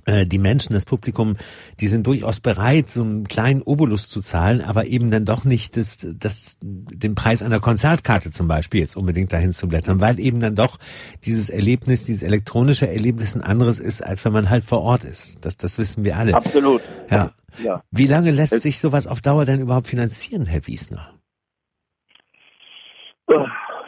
die 0.06 0.38
Menschen, 0.38 0.74
das 0.74 0.86
Publikum, 0.86 1.36
die 1.80 1.88
sind 1.88 2.06
durchaus 2.06 2.40
bereit, 2.40 2.90
so 2.90 3.02
einen 3.02 3.24
kleinen 3.28 3.62
Obolus 3.62 4.10
zu 4.10 4.22
zahlen, 4.22 4.62
aber 4.62 4.86
eben 4.86 5.10
dann 5.10 5.26
doch 5.26 5.46
nicht 5.46 5.78
das, 5.78 6.08
das, 6.20 6.60
den 6.62 7.16
Preis 7.16 7.42
einer 7.42 7.60
Konzertkarte 7.60 8.32
zum 8.32 8.48
Beispiel 8.48 8.82
jetzt 8.82 8.96
unbedingt 8.96 9.34
dahin 9.34 9.52
zu 9.52 9.68
blättern, 9.68 10.02
weil 10.02 10.20
eben 10.20 10.40
dann 10.40 10.56
doch 10.56 10.78
dieses 11.26 11.50
Erlebnis, 11.50 12.06
dieses 12.06 12.24
elektronische 12.24 12.88
Erlebnis 12.88 13.36
ein 13.36 13.42
anderes 13.42 13.80
ist, 13.80 14.02
als 14.02 14.24
wenn 14.26 14.34
man 14.34 14.50
halt 14.50 14.64
vor 14.64 14.82
Ort 14.82 15.04
ist. 15.04 15.46
Das, 15.46 15.58
das 15.58 15.80
wissen 15.80 16.04
wir 16.04 16.18
alle. 16.18 16.36
Absolut. 16.36 16.82
Ja. 17.10 17.32
ja. 17.64 17.82
Wie 17.92 18.08
lange 18.08 18.32
lässt 18.32 18.62
sich 18.62 18.80
sowas 18.80 19.08
auf 19.08 19.22
Dauer 19.22 19.46
denn 19.46 19.62
überhaupt 19.62 19.88
finanzieren, 19.88 20.46
Herr 20.46 20.68
Wiesner? 20.68 21.12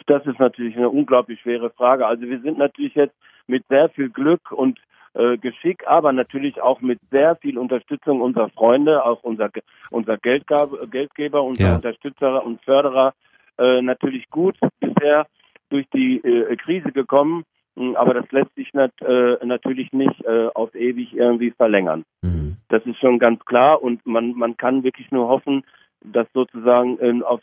Das 0.06 0.24
ist 0.26 0.40
natürlich 0.40 0.76
eine 0.76 0.88
unglaublich 0.88 1.40
schwere 1.42 1.70
Frage. 1.70 2.06
Also 2.06 2.22
wir 2.22 2.40
sind 2.40 2.58
natürlich 2.58 2.94
jetzt 2.94 3.14
mit 3.46 3.64
sehr 3.68 3.88
viel 3.90 4.08
Glück 4.08 4.50
und 4.50 4.78
äh, 5.14 5.36
Geschick, 5.38 5.86
aber 5.86 6.12
natürlich 6.12 6.60
auch 6.60 6.80
mit 6.80 7.00
sehr 7.10 7.36
viel 7.36 7.58
Unterstützung 7.58 8.20
unserer 8.20 8.48
Freunde, 8.50 9.04
auch 9.04 9.22
unser 9.22 9.50
unser 9.90 10.16
Geldgabe, 10.18 10.86
Geldgeber, 10.88 11.42
unser 11.42 11.64
ja. 11.64 11.74
Unterstützer 11.76 12.44
und 12.44 12.62
Förderer 12.62 13.14
äh, 13.58 13.82
natürlich 13.82 14.28
gut 14.30 14.56
bisher 14.80 15.26
durch 15.70 15.86
die 15.90 16.16
äh, 16.18 16.56
Krise 16.56 16.92
gekommen. 16.92 17.44
Hm, 17.76 17.96
aber 17.96 18.14
das 18.14 18.30
lässt 18.32 18.54
sich 18.54 18.72
nat 18.74 18.92
äh, 19.00 19.44
natürlich 19.44 19.92
nicht 19.92 20.24
äh, 20.24 20.48
auf 20.54 20.74
ewig 20.74 21.14
irgendwie 21.14 21.50
verlängern. 21.52 22.04
Mhm. 22.22 22.56
Das 22.68 22.84
ist 22.84 22.98
schon 22.98 23.18
ganz 23.18 23.44
klar 23.44 23.82
und 23.82 24.04
man, 24.06 24.32
man 24.34 24.56
kann 24.56 24.82
wirklich 24.82 25.10
nur 25.10 25.28
hoffen, 25.28 25.64
dass 26.02 26.26
sozusagen 26.32 26.98
äh, 26.98 27.22
auf, 27.24 27.40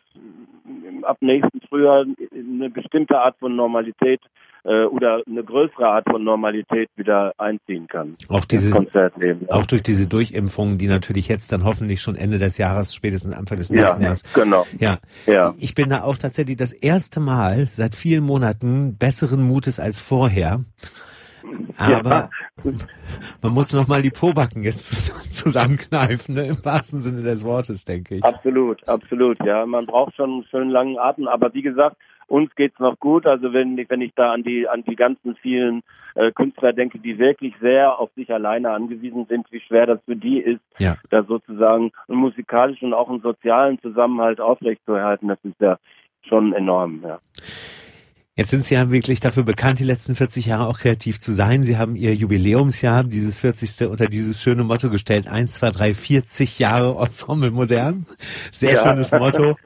ab 1.03 1.17
nächsten 1.21 1.61
Frühjahr 1.61 2.05
eine 2.31 2.69
bestimmte 2.69 3.19
Art 3.19 3.37
von 3.39 3.55
Normalität 3.55 4.21
äh, 4.65 4.85
oder 4.85 5.21
eine 5.27 5.43
größere 5.43 5.87
Art 5.87 6.05
von 6.09 6.23
Normalität 6.23 6.89
wieder 6.95 7.33
einziehen 7.37 7.87
kann. 7.87 8.15
Auch 8.29 8.45
diese 8.45 8.71
Konzertleben, 8.71 9.49
auch 9.49 9.65
durch 9.65 9.83
diese 9.83 10.07
Durchimpfungen, 10.07 10.77
die 10.77 10.87
natürlich 10.87 11.27
jetzt 11.27 11.51
dann 11.51 11.63
hoffentlich 11.63 12.01
schon 12.01 12.15
Ende 12.15 12.39
des 12.39 12.57
Jahres, 12.57 12.93
spätestens 12.95 13.33
Anfang 13.33 13.57
des 13.57 13.69
nächsten 13.69 14.01
ja, 14.01 14.05
Jahres. 14.07 14.23
Genau. 14.33 14.65
Ja. 14.79 14.99
ja. 15.25 15.53
Ich 15.57 15.75
bin 15.75 15.89
da 15.89 16.03
auch 16.03 16.17
tatsächlich 16.17 16.57
das 16.57 16.71
erste 16.73 17.19
Mal 17.19 17.67
seit 17.71 17.95
vielen 17.95 18.23
Monaten 18.23 18.97
besseren 18.97 19.43
Mutes 19.43 19.79
als 19.79 19.99
vorher 19.99 20.61
Aber 21.77 22.29
ja. 22.63 22.71
man 23.41 23.53
muss 23.53 23.73
noch 23.73 23.87
mal 23.87 24.01
die 24.01 24.09
Pobacken 24.09 24.63
jetzt 24.63 25.31
zusammenkneifen, 25.31 26.35
ne? 26.35 26.47
im 26.47 26.65
wahrsten 26.65 27.01
Sinne 27.01 27.23
des 27.23 27.43
Wortes, 27.45 27.85
denke 27.85 28.15
ich. 28.15 28.23
Absolut, 28.23 28.87
absolut. 28.87 29.43
Ja, 29.45 29.65
man 29.65 29.85
braucht 29.85 30.15
schon 30.15 30.31
einen 30.31 30.45
schönen 30.45 30.69
langen 30.69 30.97
Atem. 30.97 31.27
Aber 31.27 31.53
wie 31.53 31.61
gesagt, 31.61 31.97
uns 32.27 32.53
geht's 32.55 32.79
noch 32.79 32.99
gut. 32.99 33.25
Also 33.25 33.53
wenn 33.53 33.77
ich, 33.77 33.89
wenn 33.89 34.01
ich 34.01 34.13
da 34.15 34.31
an 34.33 34.43
die 34.43 34.67
an 34.67 34.83
die 34.83 34.95
ganzen 34.95 35.35
vielen 35.35 35.83
äh, 36.15 36.31
Künstler 36.31 36.73
denke, 36.73 36.99
die 36.99 37.17
wirklich 37.19 37.53
sehr 37.61 37.99
auf 37.99 38.09
sich 38.15 38.31
alleine 38.31 38.71
angewiesen 38.71 39.25
sind, 39.27 39.51
wie 39.51 39.59
schwer 39.61 39.85
das 39.85 39.99
für 40.05 40.15
die 40.15 40.39
ist, 40.39 40.61
ja. 40.79 40.95
da 41.09 41.23
sozusagen 41.23 41.91
einen 42.07 42.17
musikalischen 42.17 42.87
und 42.87 42.93
auch 42.93 43.09
einen 43.09 43.21
sozialen 43.21 43.79
Zusammenhalt 43.81 44.39
aufrechtzuerhalten, 44.39 45.27
das 45.27 45.39
ist 45.43 45.59
ja 45.59 45.77
schon 46.27 46.53
enorm. 46.53 47.03
Ja. 47.03 47.19
Jetzt 48.37 48.49
sind 48.49 48.65
Sie 48.65 48.75
ja 48.75 48.91
wirklich 48.91 49.21
dafür 49.21 49.43
bekannt, 49.43 49.79
die 49.79 49.85
letzten 49.85 50.13
40 50.13 50.47
Jahre 50.47 50.67
auch 50.67 50.77
kreativ 50.77 51.21
zu 51.21 51.31
sein. 51.31 51.63
Sie 51.63 51.77
haben 51.77 51.95
Ihr 51.95 52.13
Jubiläumsjahr, 52.13 53.05
dieses 53.05 53.39
40. 53.39 53.87
unter 53.87 54.07
dieses 54.07 54.43
schöne 54.43 54.65
Motto 54.65 54.89
gestellt. 54.89 55.29
1, 55.29 55.53
2, 55.53 55.71
3, 55.71 55.93
40 55.93 56.59
Jahre 56.59 57.01
Ensemble 57.01 57.51
modern. 57.51 58.05
Sehr 58.51 58.73
ja. 58.73 58.83
schönes 58.83 59.11
Motto. 59.13 59.55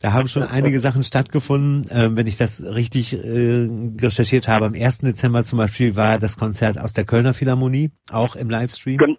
Da 0.00 0.12
haben 0.12 0.28
schon 0.28 0.42
einige 0.42 0.80
Sachen 0.80 1.02
stattgefunden. 1.02 1.86
Ähm, 1.90 2.16
wenn 2.16 2.26
ich 2.26 2.36
das 2.36 2.62
richtig 2.62 3.14
äh, 3.14 3.68
recherchiert 4.00 4.48
habe, 4.48 4.66
am 4.66 4.74
1. 4.74 4.98
Dezember 4.98 5.42
zum 5.42 5.58
Beispiel 5.58 5.96
war 5.96 6.18
das 6.18 6.36
Konzert 6.36 6.78
aus 6.78 6.92
der 6.92 7.04
Kölner 7.04 7.32
Philharmonie, 7.32 7.90
auch 8.12 8.36
im 8.36 8.50
Livestream. 8.50 9.16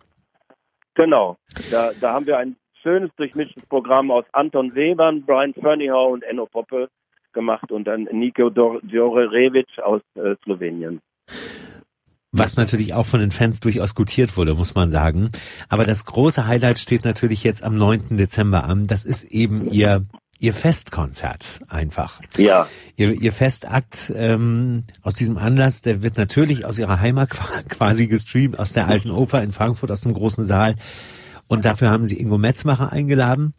Genau. 0.93 1.37
Da, 1.71 1.91
da 1.99 2.13
haben 2.13 2.27
wir 2.27 2.37
ein 2.37 2.55
schönes 2.81 3.09
durchmischtes 3.17 3.65
Programm 3.65 4.11
aus 4.11 4.25
Anton 4.31 4.75
Webern, 4.75 5.25
Brian 5.25 5.53
Fernihau 5.53 6.13
und 6.13 6.23
Enno 6.23 6.45
Poppe 6.45 6.89
gemacht 7.35 7.71
und 7.71 7.85
dann 7.85 8.07
Niko 8.11 8.49
Djorevic 8.49 9.67
aus 9.83 10.01
äh, 10.15 10.35
Slowenien. 10.43 10.99
Was 12.31 12.57
natürlich 12.57 12.93
auch 12.93 13.05
von 13.05 13.19
den 13.19 13.31
Fans 13.31 13.59
durchaus 13.59 13.93
gutiert 13.95 14.35
wurde, 14.35 14.55
muss 14.55 14.73
man 14.73 14.89
sagen. 14.89 15.29
Aber 15.69 15.85
das 15.85 16.05
große 16.05 16.47
Highlight 16.47 16.79
steht 16.79 17.05
natürlich 17.05 17.43
jetzt 17.43 17.63
am 17.63 17.77
9. 17.77 18.17
Dezember 18.17 18.63
an. 18.63 18.87
Das 18.87 19.05
ist 19.05 19.23
eben 19.25 19.65
ihr 19.65 20.05
Ihr 20.37 20.51
Festkonzert 20.51 21.61
einfach. 21.69 22.19
Ja. 22.35 22.67
Ihr, 22.97 23.13
ihr 23.13 23.31
Festakt 23.31 24.11
ähm, 24.13 24.83
aus 25.01 25.13
diesem 25.13 25.37
Anlass, 25.37 25.81
der 25.81 26.01
wird 26.01 26.17
natürlich 26.17 26.65
aus 26.65 26.77
ihrer 26.77 26.99
Heimat 26.99 27.29
quasi 27.69 28.07
gestreamt, 28.07 28.59
aus 28.59 28.73
der 28.73 28.87
alten 28.87 29.11
Oper 29.11 29.41
in 29.41 29.53
Frankfurt, 29.53 29.91
aus 29.91 30.01
dem 30.01 30.13
großen 30.13 30.43
Saal. 30.43 30.75
Und 31.47 31.63
dafür 31.63 31.89
haben 31.89 32.05
sie 32.05 32.19
Ingo 32.19 32.37
Metzmacher 32.37 32.91
eingeladen, 32.91 33.53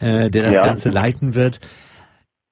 äh, 0.00 0.28
der 0.28 0.42
das 0.42 0.54
ja. 0.54 0.64
Ganze 0.64 0.88
leiten 0.88 1.34
wird. 1.34 1.60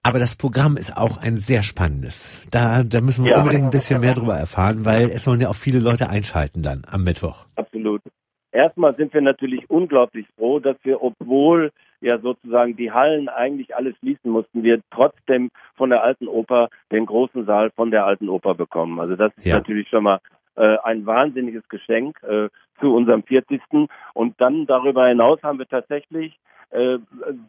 Aber 0.07 0.19
das 0.19 0.37
Programm 0.37 0.77
ist 0.77 0.97
auch 0.97 1.17
ein 1.17 1.39
sehr 1.39 1.63
spannendes. 1.63 2.47
Da, 2.51 2.83
da 2.85 3.01
müssen 3.01 3.25
wir 3.25 3.33
ja. 3.33 3.39
unbedingt 3.39 3.65
ein 3.65 3.71
bisschen 3.71 4.03
mehr 4.03 4.13
drüber 4.13 4.35
erfahren, 4.35 4.85
weil 4.85 5.07
es 5.07 5.25
sollen 5.25 5.41
ja 5.41 5.49
auch 5.49 5.55
viele 5.55 5.79
Leute 5.79 6.11
einschalten 6.11 6.63
dann 6.63 6.83
am 6.87 7.05
Mittwoch. 7.05 7.47
Absolut. 7.57 8.03
Erstmal 8.53 8.95
sind 8.95 9.15
wir 9.15 9.23
natürlich 9.23 9.69
unglaublich 9.71 10.27
froh, 10.37 10.61
dass 10.61 10.77
wir, 10.85 11.03
obwohl 11.03 11.73
ja 12.03 12.19
sozusagen 12.19 12.77
die 12.77 12.93
Hallen 12.93 13.31
eigentlich 13.31 13.75
alles 13.75 13.97
schließen 13.97 14.31
mussten, 14.31 14.63
wir 14.63 14.81
trotzdem 14.91 15.51
von 15.75 15.89
der 15.89 16.05
Alten 16.05 16.29
Oper 16.29 16.69
den 16.93 17.07
großen 17.07 17.47
Saal 17.47 17.71
von 17.71 17.91
der 17.91 18.05
Alten 18.05 18.29
Oper 18.29 18.55
bekommen. 18.55 19.01
Also 19.01 19.17
das 19.17 19.33
ist 19.39 19.47
ja. 19.47 19.57
natürlich 19.57 19.89
schon 19.89 20.05
mal 20.05 20.21
äh, 20.57 20.77
ein 20.83 21.07
wahnsinniges 21.07 21.69
Geschenk 21.69 22.23
äh, 22.23 22.49
zu 22.81 22.95
unserem 22.95 23.23
40. 23.23 23.61
Und 24.15 24.41
dann 24.41 24.67
darüber 24.67 25.07
hinaus 25.07 25.43
haben 25.43 25.59
wir 25.59 25.69
tatsächlich 25.69 26.39
äh, 26.71 26.99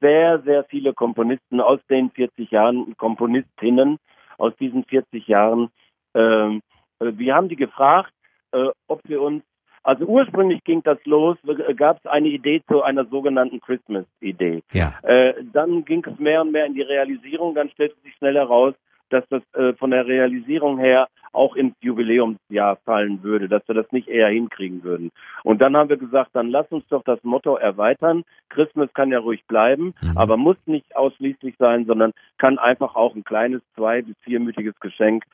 sehr, 0.02 0.40
sehr 0.42 0.64
viele 0.66 0.94
Komponisten 0.94 1.60
aus 1.60 1.80
den 1.90 2.12
40 2.12 2.52
Jahren, 2.52 2.96
Komponistinnen 2.98 3.98
aus 4.38 4.56
diesen 4.58 4.84
40 4.84 5.28
Jahren. 5.28 5.70
Ähm, 6.14 6.62
äh, 7.00 7.12
wir 7.16 7.36
haben 7.36 7.50
die 7.50 7.56
gefragt, 7.56 8.12
äh, 8.52 8.68
ob 8.88 9.02
wir 9.06 9.22
uns, 9.22 9.44
also 9.84 10.06
ursprünglich 10.06 10.64
ging 10.64 10.82
das 10.84 10.98
los, 11.06 11.38
gab 11.76 11.98
es 11.98 12.06
eine 12.06 12.28
Idee 12.28 12.62
zu 12.68 12.82
einer 12.82 13.06
sogenannten 13.06 13.62
Christmas-Idee. 13.62 14.64
Ja. 14.74 14.94
Äh, 15.04 15.34
dann 15.54 15.86
ging 15.86 16.06
es 16.06 16.20
mehr 16.20 16.42
und 16.42 16.52
mehr 16.52 16.66
in 16.66 16.74
die 16.74 16.82
Realisierung, 16.82 17.56
dann 17.56 17.70
stellte 17.70 17.96
sich 18.02 18.16
schnell 18.16 18.36
heraus, 18.36 18.74
dass 19.10 19.24
das 19.30 19.44
äh, 19.54 19.74
von 19.74 19.92
der 19.92 20.08
Realisierung 20.08 20.80
her 20.80 21.08
auch 21.36 21.56
ins 21.56 21.76
Jubiläumsjahr 21.82 22.78
fallen 22.78 23.24
würde, 23.24 23.48
dass 23.48 23.68
wir 23.68 23.76
das 23.76 23.92
nicht 23.92 24.08
eher 24.08 24.30
hinkriegen 24.30 24.84
würden. 24.84 25.12
Und 25.44 25.62
dann 25.62 25.76
haben 25.76 25.90
wir 25.90 25.98
gesagt, 25.98 26.32
dann 26.34 26.50
lass 26.50 26.68
uns 26.72 26.88
doch 26.88 27.04
das 27.04 27.24
Motto 27.24 27.56
erweitern. 27.56 28.24
Christmas 28.50 28.94
kann 28.94 29.12
ja 29.12 29.20
ruhig 29.20 29.46
bleiben, 29.48 29.94
mhm. 30.02 30.18
aber 30.18 30.38
muss 30.38 30.58
nicht 30.66 30.96
ausschließlich 30.96 31.56
sein, 31.58 31.86
sondern 31.86 32.14
kann 32.38 32.58
einfach 32.58 32.96
auch 32.96 33.16
ein 33.16 33.24
kleines 33.24 33.62
zwei- 33.76 34.02
bis 34.02 34.16
viermütiges 34.24 34.80
Geschenk 34.80 35.26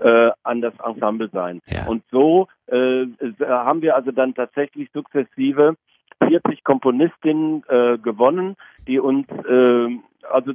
äh, 0.00 0.30
an 0.42 0.60
das 0.60 0.74
Ensemble 0.84 1.28
sein. 1.30 1.60
Ja. 1.66 1.86
Und 1.86 2.02
so 2.10 2.48
äh, 2.66 3.06
haben 3.46 3.82
wir 3.82 3.96
also 3.96 4.12
dann 4.12 4.34
tatsächlich 4.34 4.88
sukzessive 4.92 5.76
40 6.26 6.64
Komponistinnen 6.64 7.62
äh, 7.68 7.98
gewonnen, 7.98 8.56
die 8.86 8.98
uns 8.98 9.26
äh, 9.28 9.88
also 10.30 10.52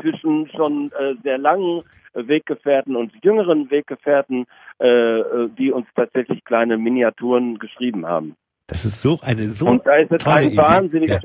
zwischen 0.00 0.48
schon 0.54 0.92
äh, 0.92 1.14
sehr 1.22 1.38
langen 1.38 1.82
Weggefährten 2.14 2.96
und 2.96 3.12
jüngeren 3.22 3.70
Weggefährten, 3.70 4.46
äh, 4.80 4.86
äh, 4.86 5.48
die 5.56 5.70
uns 5.72 5.86
tatsächlich 5.94 6.44
kleine 6.44 6.76
Miniaturen 6.76 7.58
geschrieben 7.58 8.06
haben. 8.06 8.34
Das 8.66 8.84
ist 8.84 9.00
so 9.00 9.18
eine 9.22 9.50
so 9.50 9.66
und 9.66 9.86
da 9.86 9.96
ist 9.96 10.10
tolle 10.20 10.36
ein 10.36 10.56
wahnsinnig 10.56 11.10
ja. 11.10 11.20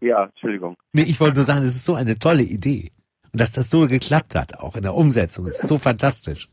ja, 0.00 0.24
Entschuldigung. 0.24 0.76
Nee, 0.92 1.02
ich 1.02 1.20
wollte 1.20 1.36
nur 1.36 1.44
sagen, 1.44 1.60
es 1.60 1.76
ist 1.76 1.84
so 1.84 1.94
eine 1.94 2.18
tolle 2.18 2.42
Idee. 2.42 2.90
Und 3.32 3.40
dass 3.40 3.52
das 3.52 3.70
so 3.70 3.86
geklappt 3.86 4.34
hat, 4.34 4.58
auch 4.58 4.76
in 4.76 4.82
der 4.82 4.94
Umsetzung, 4.94 5.46
ist 5.46 5.66
so 5.66 5.78
fantastisch. 5.78 6.48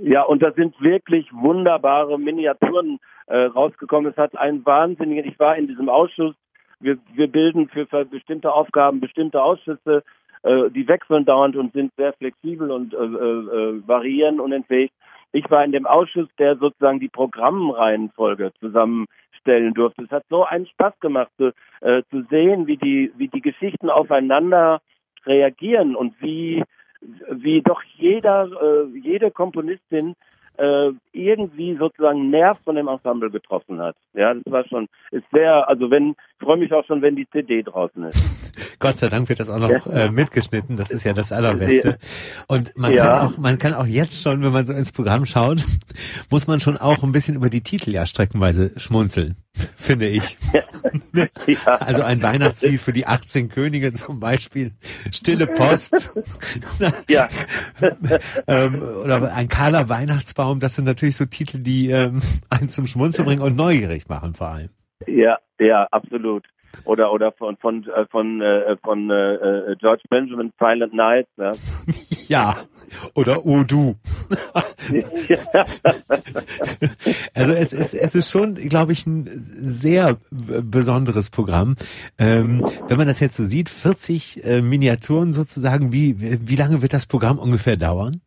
Ja, 0.00 0.22
und 0.22 0.42
da 0.42 0.52
sind 0.52 0.80
wirklich 0.80 1.26
wunderbare 1.32 2.18
Miniaturen 2.18 2.98
äh, 3.26 3.36
rausgekommen. 3.36 4.12
Es 4.12 4.16
hat 4.16 4.36
einen 4.36 4.64
wahnsinnigen, 4.64 5.24
ich 5.24 5.38
war 5.38 5.56
in 5.56 5.66
diesem 5.66 5.88
Ausschuss, 5.88 6.34
wir, 6.80 6.98
wir 7.14 7.28
bilden 7.28 7.68
für, 7.68 7.86
bestimmte 8.04 8.52
Aufgaben 8.52 9.00
bestimmte 9.00 9.42
Ausschüsse, 9.42 10.02
äh, 10.42 10.70
die 10.70 10.86
wechseln 10.88 11.24
dauernd 11.24 11.56
und 11.56 11.72
sind 11.72 11.92
sehr 11.96 12.12
flexibel 12.14 12.70
und 12.70 12.94
äh, 12.94 12.96
äh, 12.96 13.86
variieren 13.86 14.40
unentwegt. 14.40 14.94
Ich 15.32 15.50
war 15.50 15.64
in 15.64 15.72
dem 15.72 15.86
Ausschuss, 15.86 16.28
der 16.38 16.56
sozusagen 16.56 17.00
die 17.00 17.08
Programmreihenfolge 17.08 18.52
zusammenstellen 18.60 19.74
durfte. 19.74 20.04
Es 20.04 20.10
hat 20.10 20.24
so 20.30 20.44
einen 20.44 20.66
Spaß 20.66 20.98
gemacht, 21.00 21.30
zu, 21.36 21.52
äh, 21.80 22.02
zu 22.10 22.22
sehen, 22.30 22.66
wie 22.66 22.76
die, 22.76 23.12
wie 23.16 23.28
die 23.28 23.42
Geschichten 23.42 23.90
aufeinander 23.90 24.80
reagieren 25.26 25.96
und 25.96 26.14
wie, 26.20 26.62
wie 27.30 27.60
doch 27.62 27.82
jeder, 27.96 28.48
äh, 28.62 28.98
jede 28.98 29.30
Komponistin 29.30 30.14
äh, 30.58 30.92
irgendwie 31.12 31.76
sozusagen 31.76 32.30
Nerv 32.30 32.58
von 32.64 32.76
dem 32.76 32.88
Ensemble 32.88 33.30
getroffen 33.30 33.80
hat. 33.80 33.96
Ja, 34.14 34.34
das 34.34 34.50
war 34.50 34.66
schon, 34.66 34.88
ist 35.10 35.26
sehr, 35.32 35.68
also 35.68 35.90
wenn, 35.90 36.14
freue 36.38 36.56
mich 36.56 36.72
auch 36.72 36.84
schon, 36.86 37.02
wenn 37.02 37.16
die 37.16 37.28
CD 37.30 37.62
draußen 37.62 38.04
ist. 38.04 38.76
Gott 38.78 38.98
sei 38.98 39.08
Dank 39.08 39.28
wird 39.28 39.40
das 39.40 39.48
auch 39.48 39.58
noch 39.58 39.86
äh, 39.86 40.10
mitgeschnitten, 40.10 40.76
das 40.76 40.90
ist 40.90 41.04
ja 41.04 41.12
das 41.12 41.32
Allerbeste. 41.32 41.98
Und 42.46 42.76
man 42.76 42.92
ja. 42.92 43.04
kann 43.04 43.26
auch, 43.26 43.38
man 43.38 43.58
kann 43.58 43.74
auch 43.74 43.86
jetzt 43.86 44.22
schon, 44.22 44.42
wenn 44.42 44.52
man 44.52 44.66
so 44.66 44.72
ins 44.72 44.92
Programm 44.92 45.26
schaut, 45.26 45.64
muss 46.30 46.46
man 46.46 46.60
schon 46.60 46.76
auch 46.76 47.02
ein 47.02 47.12
bisschen 47.12 47.36
über 47.36 47.48
die 47.48 47.62
Titel 47.62 47.90
ja 47.90 48.06
streckenweise 48.06 48.72
schmunzeln, 48.78 49.36
finde 49.76 50.08
ich. 50.08 50.36
Ja. 50.52 50.62
Also 51.64 52.02
ein 52.02 52.22
Weihnachtslied 52.22 52.80
für 52.80 52.92
die 52.92 53.06
18 53.06 53.48
Könige 53.48 53.92
zum 53.92 54.20
Beispiel, 54.20 54.72
Stille 55.10 55.46
Post. 55.46 56.18
ja. 57.08 57.28
ähm, 58.46 58.82
oder 58.82 59.34
ein 59.34 59.48
kahler 59.48 59.88
Weihnachtsbaum 59.88 60.36
Weihnachtsbaum, 60.36 60.60
das 60.60 60.74
sind 60.74 60.84
natürlich 60.84 61.16
so 61.16 61.24
Titel, 61.24 61.58
die 61.58 61.90
ähm, 61.90 62.20
einen 62.48 62.68
zum 62.68 62.86
Schmunzeln 62.86 63.26
bringen 63.26 63.42
und 63.42 63.56
neugierig 63.56 64.08
machen 64.08 64.34
vor 64.34 64.48
allem. 64.48 64.70
Ja, 65.06 65.38
ja, 65.58 65.86
absolut. 65.90 66.46
Oder 66.84 67.12
oder 67.12 67.32
von 67.32 67.56
von 67.56 67.88
äh, 67.88 68.06
von 68.06 68.40
äh, 68.42 68.76
von 68.82 69.10
äh, 69.10 69.34
äh, 69.34 69.76
George 69.76 70.02
Benjamin 70.10 70.52
Silent 70.58 70.92
Night. 70.94 71.26
Ja, 71.36 71.52
ja. 72.28 72.56
oder 73.14 73.46
Oh 73.46 73.62
du. 73.62 73.96
also 77.34 77.52
es 77.52 77.72
ist 77.72 77.94
es 77.94 78.14
ist 78.14 78.30
schon, 78.30 78.56
glaube 78.56 78.92
ich, 78.92 79.06
ein 79.06 79.24
sehr 79.26 80.18
besonderes 80.30 81.30
Programm. 81.30 81.76
Ähm, 82.18 82.62
wenn 82.88 82.98
man 82.98 83.06
das 83.06 83.20
jetzt 83.20 83.36
so 83.36 83.42
sieht, 83.42 83.68
40 83.68 84.44
äh, 84.44 84.60
Miniaturen 84.60 85.32
sozusagen. 85.32 85.92
Wie 85.92 86.16
wie 86.18 86.56
lange 86.56 86.82
wird 86.82 86.92
das 86.92 87.06
Programm 87.06 87.38
ungefähr 87.38 87.76
dauern? 87.76 88.20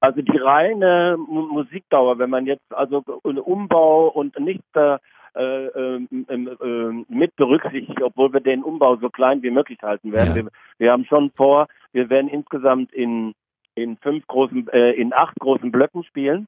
Also 0.00 0.22
die 0.22 0.38
reine 0.38 1.18
Musikdauer, 1.18 2.18
wenn 2.18 2.30
man 2.30 2.46
jetzt 2.46 2.72
also 2.74 3.04
Umbau 3.22 4.08
und 4.08 4.38
nicht 4.40 4.64
äh, 4.74 4.96
äh, 5.34 5.66
äh, 5.66 7.04
mit 7.08 7.36
berücksichtigt, 7.36 8.02
obwohl 8.02 8.32
wir 8.32 8.40
den 8.40 8.62
Umbau 8.62 8.96
so 8.96 9.10
klein 9.10 9.42
wie 9.42 9.50
möglich 9.50 9.78
halten 9.82 10.12
werden. 10.12 10.28
Ja. 10.28 10.34
Wir, 10.34 10.50
wir, 10.78 10.92
haben 10.92 11.04
schon 11.04 11.30
vor, 11.32 11.68
wir 11.92 12.10
werden 12.10 12.28
insgesamt 12.28 12.92
in 12.92 13.34
in 13.74 13.96
fünf 13.98 14.26
großen, 14.26 14.68
äh, 14.68 14.92
in 14.92 15.12
acht 15.12 15.38
großen 15.38 15.70
Blöcken 15.70 16.04
spielen 16.04 16.46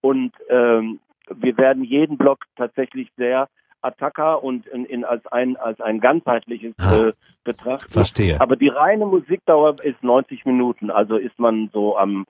und 0.00 0.32
ähm, 0.48 1.00
wir 1.30 1.56
werden 1.56 1.84
jeden 1.84 2.18
Block 2.18 2.44
tatsächlich 2.56 3.10
sehr 3.16 3.48
Attacker 3.82 4.42
und 4.42 4.66
in, 4.66 4.86
in 4.86 5.04
als 5.04 5.26
ein 5.26 5.56
als 5.56 5.80
ein 5.80 6.00
ganzheitliches 6.00 6.74
ah, 6.78 7.08
äh, 7.08 7.12
betrachten. 7.44 7.92
Verstehe. 7.92 8.40
Aber 8.40 8.56
die 8.56 8.68
reine 8.68 9.04
Musikdauer 9.04 9.76
ist 9.82 10.02
90 10.02 10.46
Minuten, 10.46 10.90
also 10.90 11.16
ist 11.16 11.38
man 11.38 11.68
so 11.72 11.96
am 11.96 12.24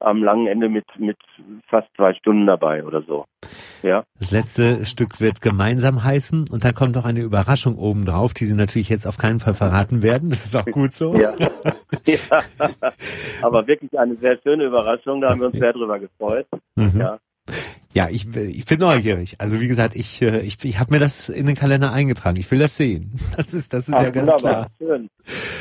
am 0.00 0.22
langen 0.22 0.46
Ende 0.46 0.68
mit, 0.68 0.86
mit 0.98 1.18
fast 1.66 1.88
zwei 1.96 2.14
Stunden 2.14 2.46
dabei 2.46 2.84
oder 2.84 3.02
so. 3.02 3.24
Ja. 3.82 4.04
Das 4.18 4.30
letzte 4.30 4.84
Stück 4.84 5.20
wird 5.20 5.40
gemeinsam 5.40 6.02
heißen 6.02 6.46
und 6.50 6.64
dann 6.64 6.74
kommt 6.74 6.94
noch 6.94 7.04
eine 7.04 7.20
Überraschung 7.20 7.76
oben 7.76 8.04
drauf, 8.04 8.34
die 8.34 8.44
Sie 8.44 8.54
natürlich 8.54 8.88
jetzt 8.88 9.06
auf 9.06 9.18
keinen 9.18 9.38
Fall 9.38 9.54
verraten 9.54 10.02
werden. 10.02 10.30
Das 10.30 10.44
ist 10.44 10.56
auch 10.56 10.66
gut 10.66 10.92
so. 10.92 11.14
Ja. 11.14 11.34
ja. 12.06 12.18
Aber 13.42 13.66
wirklich 13.66 13.98
eine 13.98 14.16
sehr 14.16 14.38
schöne 14.42 14.64
Überraschung, 14.64 15.20
da 15.20 15.30
haben 15.30 15.40
wir 15.40 15.48
uns 15.48 15.58
sehr 15.58 15.72
drüber 15.72 15.98
gefreut. 15.98 16.46
Mhm. 16.76 17.00
Ja. 17.00 17.18
Ja, 17.94 18.08
ich, 18.10 18.28
ich 18.36 18.64
bin 18.66 18.80
neugierig. 18.80 19.36
Also 19.38 19.60
wie 19.60 19.66
gesagt, 19.66 19.96
ich, 19.96 20.20
äh, 20.22 20.40
ich, 20.42 20.62
ich 20.62 20.78
habe 20.78 20.92
mir 20.92 21.00
das 21.00 21.28
in 21.28 21.46
den 21.46 21.56
Kalender 21.56 21.90
eingetragen. 21.90 22.36
Ich 22.36 22.50
will 22.50 22.58
das 22.58 22.76
sehen. 22.76 23.12
Das 23.36 23.54
ist, 23.54 23.72
das 23.72 23.88
ist 23.88 23.94
Ach, 23.94 24.02
ja 24.02 24.10
ganz 24.10 24.36
klar. 24.36 24.66
Schön. 24.78 25.08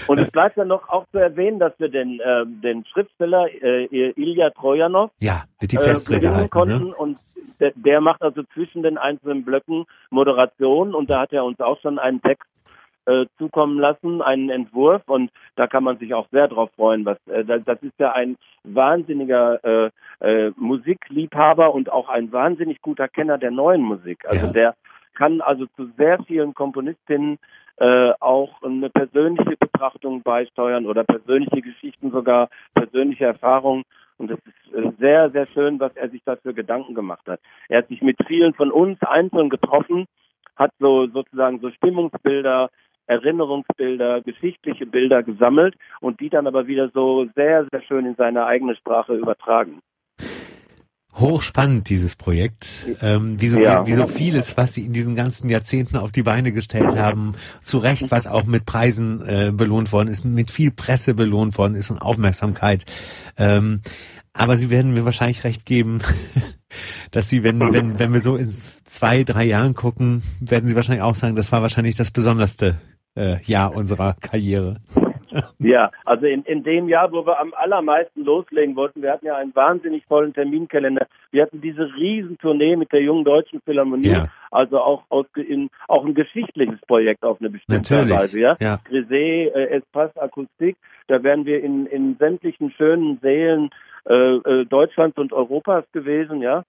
Und 0.08 0.20
es 0.20 0.32
bleibt 0.32 0.58
ja 0.58 0.66
noch 0.66 0.90
auch 0.90 1.06
zu 1.12 1.20
erwähnen, 1.20 1.60
dass 1.60 1.74
wir 1.80 1.90
den, 1.90 2.20
äh, 2.20 2.46
den 2.46 2.86
Schriftsteller 2.86 3.48
äh, 3.62 3.86
Ilya 4.16 4.50
Trojanov 4.50 5.12
ja, 5.20 5.44
mit 5.62 5.72
die 5.72 5.78
Festrede 5.78 6.34
halten, 6.34 6.50
konnten 6.50 6.88
ne? 6.90 6.96
und 6.96 7.18
der, 7.60 7.72
der 7.76 8.02
macht 8.02 8.22
also 8.22 8.44
zwischen 8.54 8.84
den 8.84 8.98
einzelnen 8.98 9.44
Blöcken 9.44 9.86
Moderation 10.10 10.96
und 10.96 11.10
da 11.10 11.22
hat 11.22 11.34
er 11.34 11.44
uns 11.44 11.60
auch 11.60 11.80
schon 11.82 12.00
einen 12.00 12.22
Text 12.22 12.48
äh, 12.66 12.67
zukommen 13.38 13.80
lassen, 13.80 14.22
einen 14.22 14.50
Entwurf 14.50 15.04
und 15.08 15.32
da 15.56 15.68
kann 15.68 15.84
man 15.84 15.98
sich 15.98 16.14
auch 16.14 16.28
sehr 16.32 16.48
drauf 16.48 16.70
freuen. 16.76 17.06
Was 17.06 17.18
äh, 17.28 17.44
das 17.46 17.82
ist 17.82 17.98
ja 18.00 18.12
ein 18.12 18.38
wahnsinniger 18.64 19.64
äh, 19.64 19.90
äh, 20.20 20.52
Musikliebhaber 20.56 21.74
und 21.74 21.92
auch 21.92 22.10
ein 22.10 22.32
wahnsinnig 22.32 22.82
guter 22.82 23.08
Kenner 23.08 23.38
der 23.38 23.52
neuen 23.52 23.82
Musik. 23.82 24.26
Also 24.28 24.48
ja. 24.48 24.52
der 24.52 24.76
kann 25.16 25.42
also 25.42 25.66
zu 25.76 25.90
sehr 25.98 26.22
vielen 26.24 26.54
Komponistinnen 26.54 27.40
äh, 27.78 28.12
auch 28.20 28.62
eine 28.64 28.90
persönliche 28.90 29.56
Betrachtung 29.58 30.22
beisteuern 30.22 30.86
oder 30.86 31.04
persönliche 31.04 31.62
Geschichten 31.62 32.12
sogar, 32.12 32.50
persönliche 32.74 33.26
Erfahrungen. 33.26 33.84
Und 34.18 34.32
es 34.32 34.40
ist 34.40 34.74
äh, 34.74 34.92
sehr, 35.00 35.30
sehr 35.30 35.48
schön, 35.48 35.80
was 35.80 35.96
er 35.96 36.10
sich 36.10 36.24
dafür 36.24 36.54
Gedanken 36.54 36.96
gemacht 36.96 37.28
hat. 37.28 37.40
Er 37.70 37.80
hat 37.80 37.88
sich 37.88 38.02
mit 38.02 38.18
vielen 38.28 38.54
von 38.54 38.72
uns 38.72 39.00
einzeln 39.04 39.50
getroffen, 39.50 40.06
hat 40.56 40.72
so 40.80 41.08
sozusagen 41.08 41.60
so 41.60 41.70
Stimmungsbilder 41.70 42.70
Erinnerungsbilder, 43.08 44.22
geschichtliche 44.22 44.86
Bilder 44.86 45.24
gesammelt 45.24 45.76
und 46.02 46.20
die 46.20 46.30
dann 46.30 46.48
aber 46.48 46.68
wieder 46.68 46.90
so 46.94 47.28
sehr, 47.36 47.66
sehr 47.72 47.82
schön 47.84 48.06
in 48.06 48.16
seine 48.16 48.46
eigene 48.46 48.76
Sprache 48.76 49.16
übertragen. 49.16 49.82
Hochspannend, 51.20 51.90
dieses 51.90 52.16
Projekt. 52.16 52.88
Ähm, 53.02 53.42
wie, 53.42 53.48
so, 53.48 53.60
ja. 53.60 53.88
wie 53.88 53.94
so 53.94 54.06
vieles, 54.06 54.56
was 54.56 54.74
Sie 54.74 54.86
in 54.86 54.94
diesen 54.94 55.16
ganzen 55.16 55.50
Jahrzehnten 55.50 55.98
auf 55.98 56.12
die 56.12 56.22
Beine 56.22 56.52
gestellt 56.52 56.96
haben. 56.96 57.34
Zu 57.60 57.80
Recht, 57.80 58.12
was 58.12 58.28
auch 58.28 58.46
mit 58.46 58.66
Preisen 58.66 59.24
äh, 59.26 59.52
belohnt 59.52 59.92
worden 59.92 60.10
ist, 60.10 60.26
mit 60.26 60.52
viel 60.52 60.70
Presse 60.72 61.16
belohnt 61.16 61.58
worden 61.58 61.76
ist 61.76 61.90
und 61.90 61.98
Aufmerksamkeit. 61.98 62.86
Ähm, 63.36 63.82
aber 64.34 64.58
Sie 64.58 64.70
werden 64.70 64.94
mir 64.94 65.06
wahrscheinlich 65.06 65.44
recht 65.44 65.66
geben, 65.66 66.02
dass 67.12 67.30
Sie, 67.30 67.44
wenn, 67.44 67.60
wenn, 67.60 67.98
wenn 67.98 68.14
wir 68.14 68.22
so 68.22 68.36
in 68.36 68.50
zwei, 68.50 69.24
drei 69.24 69.46
Jahren 69.46 69.74
gucken, 69.74 70.22
werden 70.40 70.68
Sie 70.68 70.76
wahrscheinlich 70.76 71.02
auch 71.02 71.16
sagen, 71.16 71.36
das 71.36 71.52
war 71.52 71.64
wahrscheinlich 71.64 71.96
das 71.96 72.12
Besonderste 72.12 72.78
äh, 73.18 73.42
Jahr 73.44 73.76
unserer 73.76 74.14
Karriere. 74.14 74.78
Ja, 75.60 75.92
also 76.06 76.26
in, 76.26 76.44
in 76.44 76.64
dem 76.64 76.88
Jahr, 76.88 77.12
wo 77.12 77.26
wir 77.26 77.40
am 77.40 77.54
allermeisten 77.54 78.24
loslegen 78.24 78.76
wollten, 78.76 79.02
wir 79.02 79.12
hatten 79.12 79.26
ja 79.26 79.36
einen 79.36 79.56
wahnsinnig 79.56 80.06
vollen 80.06 80.34
Terminkalender. 80.34 81.08
Wir 81.32 81.44
hatten 81.44 81.62
diese 81.62 81.94
Riesentournee 81.96 82.76
mit 82.76 82.92
der 82.92 83.02
jungen 83.02 83.26
deutschen 83.26 83.62
Philharmonie, 83.62 84.08
ja. 84.10 84.28
also 84.52 84.80
auch 84.80 85.04
aus, 85.10 85.26
in, 85.36 85.70
auch 85.88 86.06
ein 86.06 86.14
geschichtliches 86.14 86.80
Projekt 86.88 87.24
auf 87.24 87.40
eine 87.40 87.50
bestimmte 87.50 87.94
Natürlich. 87.94 88.18
Weise. 88.18 88.40
Ja, 88.40 88.56
ja. 88.60 88.80
Grisé, 88.90 89.50
äh, 89.50 89.78
Espace 89.78 90.16
Akustik, 90.18 90.78
da 91.08 91.22
werden 91.24 91.46
wir 91.46 91.64
in, 91.64 91.86
in 91.88 92.16
sämtlichen 92.18 92.72
schönen 92.72 93.20
Sälen 93.20 93.70
äh, 94.10 94.14
äh, 94.14 94.66
Deutschlands 94.66 95.18
und 95.18 95.34
Europas 95.34 95.86
gewesen, 95.92 96.42
ja. 96.42 96.64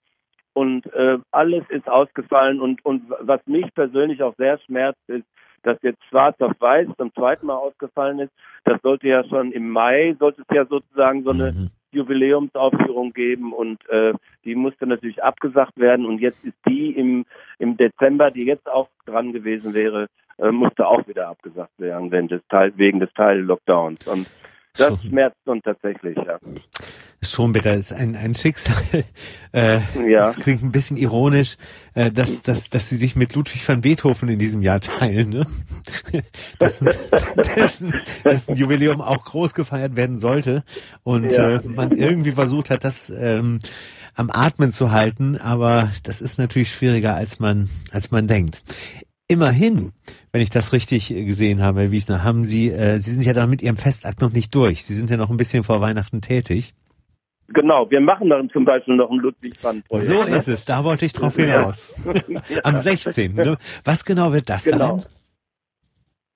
Und 0.55 0.93
äh, 0.93 1.19
alles 1.31 1.63
ist 1.69 1.89
ausgefallen 1.89 2.61
und, 2.61 2.85
und 2.85 3.03
was 3.21 3.41
mich 3.47 3.73
persönlich 3.75 4.23
auch 4.25 4.35
sehr 4.37 4.59
schmerzt, 4.59 4.99
ist, 5.07 5.25
dass 5.63 5.79
jetzt 5.83 6.05
schwarz 6.09 6.41
auf 6.41 6.53
weiß 6.59 6.89
zum 6.97 7.13
zweiten 7.15 7.47
Mal 7.47 7.57
ausgefallen 7.57 8.21
ist. 8.21 8.33
Das 8.65 8.81
sollte 8.83 9.09
ja 9.09 9.25
schon 9.25 9.53
im 9.53 9.71
Mai, 9.71 10.17
sollte 10.19 10.43
es 10.43 10.55
ja 10.55 10.65
sozusagen 10.67 11.25
so 11.25 11.31
eine 11.31 11.53
mhm. 11.53 11.71
Jubiläumsaufführung 11.93 13.13
geben 13.13 13.53
und 13.53 13.89
äh, 13.89 14.13
die 14.45 14.55
musste 14.55 14.87
natürlich 14.87 15.23
abgesagt 15.23 15.79
werden 15.79 16.07
und 16.07 16.21
jetzt 16.21 16.45
ist 16.45 16.57
die 16.69 16.91
im, 16.91 17.25
im 17.59 17.77
Dezember, 17.77 18.31
die 18.31 18.45
jetzt 18.45 18.69
auch 18.69 18.89
dran 19.07 19.33
gewesen 19.33 19.73
wäre, 19.75 20.09
äh, 20.39 20.51
musste 20.51 20.87
auch 20.87 21.07
wieder 21.09 21.29
abgesagt 21.29 21.79
werden 21.79 22.13
wegen 22.13 22.29
des 22.29 22.43
Teil, 22.49 22.73
wegen 22.77 23.01
des 23.01 23.13
Teil-Lockdowns. 23.15 24.07
Und 24.07 24.29
das 24.79 25.03
schmerzt 25.03 25.37
uns 25.47 25.63
tatsächlich, 25.65 26.17
ja. 26.17 26.39
Schon 27.23 27.53
bitter, 27.53 27.75
ist 27.75 27.93
ein, 27.93 28.17
ein 28.17 28.35
Schicksal. 28.35 28.77
Äh, 29.55 29.81
ja. 30.07 30.25
Das 30.25 30.37
klingt 30.37 30.63
ein 30.63 30.73
bisschen 30.73 30.99
ironisch, 30.99 31.57
äh, 31.95 32.11
dass, 32.11 32.43
dass, 32.43 32.69
dass 32.69 32.91
sie 32.91 32.99
sich 32.99 33.17
mit 33.17 33.35
Ludwig 33.35 33.67
van 33.67 33.81
Beethoven 33.81 34.29
in 34.29 34.39
diesem 34.39 34.61
Jahr 34.61 34.79
teilen, 34.79 35.31
ne? 35.31 35.47
Dessen, 36.61 36.91
dessen, 37.57 37.95
dessen 38.27 38.55
Jubiläum 38.55 39.01
auch 39.01 39.25
groß 39.25 39.55
gefeiert 39.55 39.97
werden 39.97 40.19
sollte. 40.19 40.65
Und 41.03 41.33
ja. 41.33 41.57
äh, 41.57 41.61
man 41.67 41.93
irgendwie 41.93 42.33
versucht 42.33 42.69
hat, 42.69 42.85
das 42.85 43.09
ähm, 43.09 43.59
am 44.19 44.31
Atmen 44.31 44.73
zu 44.73 44.91
halten, 44.91 45.39
aber 45.39 45.93
das 46.03 46.21
ist 46.21 46.39
natürlich 46.39 46.73
schwieriger, 46.73 47.15
als 47.15 47.39
man, 47.39 47.71
als 47.93 48.11
man 48.11 48.27
denkt. 48.27 48.63
Immerhin, 49.31 49.93
wenn 50.33 50.41
ich 50.41 50.49
das 50.49 50.73
richtig 50.73 51.09
gesehen 51.09 51.63
habe, 51.63 51.81
Herr 51.81 51.91
Wiesner, 51.91 52.25
haben 52.25 52.47
Sie, 52.47 52.71
äh, 52.71 52.97
Sie 52.97 53.11
sind 53.11 53.27
ja 53.27 53.35
da 53.35 53.47
mit 53.47 53.61
Ihrem 53.61 53.77
Festakt 53.77 54.23
noch 54.23 54.33
nicht 54.33 54.55
durch. 54.55 54.85
Sie 54.85 54.95
sind 54.95 55.11
ja 55.11 55.19
noch 55.19 55.29
ein 55.29 55.37
bisschen 55.37 55.65
vor 55.65 55.83
Weihnachten 55.83 56.23
tätig. 56.23 56.73
Genau, 57.49 57.91
wir 57.91 58.01
machen 58.01 58.31
dann 58.31 58.49
zum 58.51 58.65
Beispiel 58.65 58.97
noch 58.97 59.11
ein 59.11 59.19
Ludwig 59.19 59.63
van 59.63 59.83
Projekt. 59.83 60.07
So 60.07 60.23
ist 60.23 60.49
es, 60.49 60.65
da 60.65 60.83
wollte 60.85 61.05
ich 61.05 61.13
drauf 61.13 61.37
hinaus. 61.37 62.03
ja. 62.29 62.41
Am 62.65 62.79
16. 62.79 63.35
Ne? 63.35 63.57
Was 63.85 64.05
genau 64.05 64.33
wird 64.33 64.49
das 64.49 64.65
genau. 64.65 64.99
sein? 64.99 65.07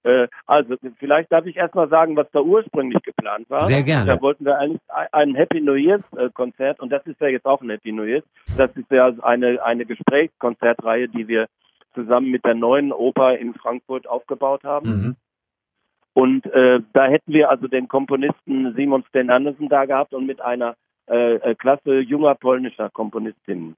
Äh, 0.04 0.28
also, 0.46 0.74
vielleicht 0.98 1.30
darf 1.30 1.46
ich 1.46 1.56
erstmal 1.56 1.88
sagen, 1.88 2.16
was 2.16 2.26
da 2.32 2.40
ursprünglich 2.40 3.02
geplant 3.02 3.48
war. 3.48 3.62
Sehr 3.62 3.82
gerne. 3.84 4.06
Da 4.06 4.20
wollten 4.20 4.44
wir 4.44 4.58
eigentlich 4.58 4.80
ein 5.12 5.34
Happy 5.34 5.60
New 5.60 5.74
Year's 5.74 6.02
äh, 6.16 6.28
Konzert 6.30 6.80
und 6.80 6.90
das 6.90 7.06
ist 7.06 7.20
ja 7.20 7.28
jetzt 7.28 7.46
auch 7.46 7.62
ein 7.62 7.70
Happy 7.70 7.92
New 7.92 8.04
Year's. 8.04 8.24
Das 8.56 8.70
ist 8.76 8.90
ja 8.90 9.12
eine, 9.22 9.62
eine 9.62 9.86
Gesprächskonzertreihe, 9.86 11.08
die 11.08 11.28
wir 11.28 11.46
zusammen 11.94 12.30
mit 12.30 12.44
der 12.44 12.54
neuen 12.54 12.92
Oper 12.92 13.38
in 13.38 13.54
Frankfurt 13.54 14.06
aufgebaut 14.06 14.64
haben. 14.64 14.88
Mhm. 14.88 15.16
Und 16.14 16.46
äh, 16.46 16.80
da 16.92 17.06
hätten 17.06 17.32
wir 17.32 17.50
also 17.50 17.68
den 17.68 17.88
Komponisten 17.88 18.74
Simon 18.74 19.04
Sten 19.08 19.30
Andersen 19.30 19.68
da 19.68 19.86
gehabt 19.86 20.12
und 20.12 20.26
mit 20.26 20.40
einer 20.40 20.74
äh, 21.08 21.36
äh 21.36 21.54
Klasse 21.54 22.00
junger 22.00 22.34
polnischer 22.34 22.90
Komponistinnen. 22.90 23.76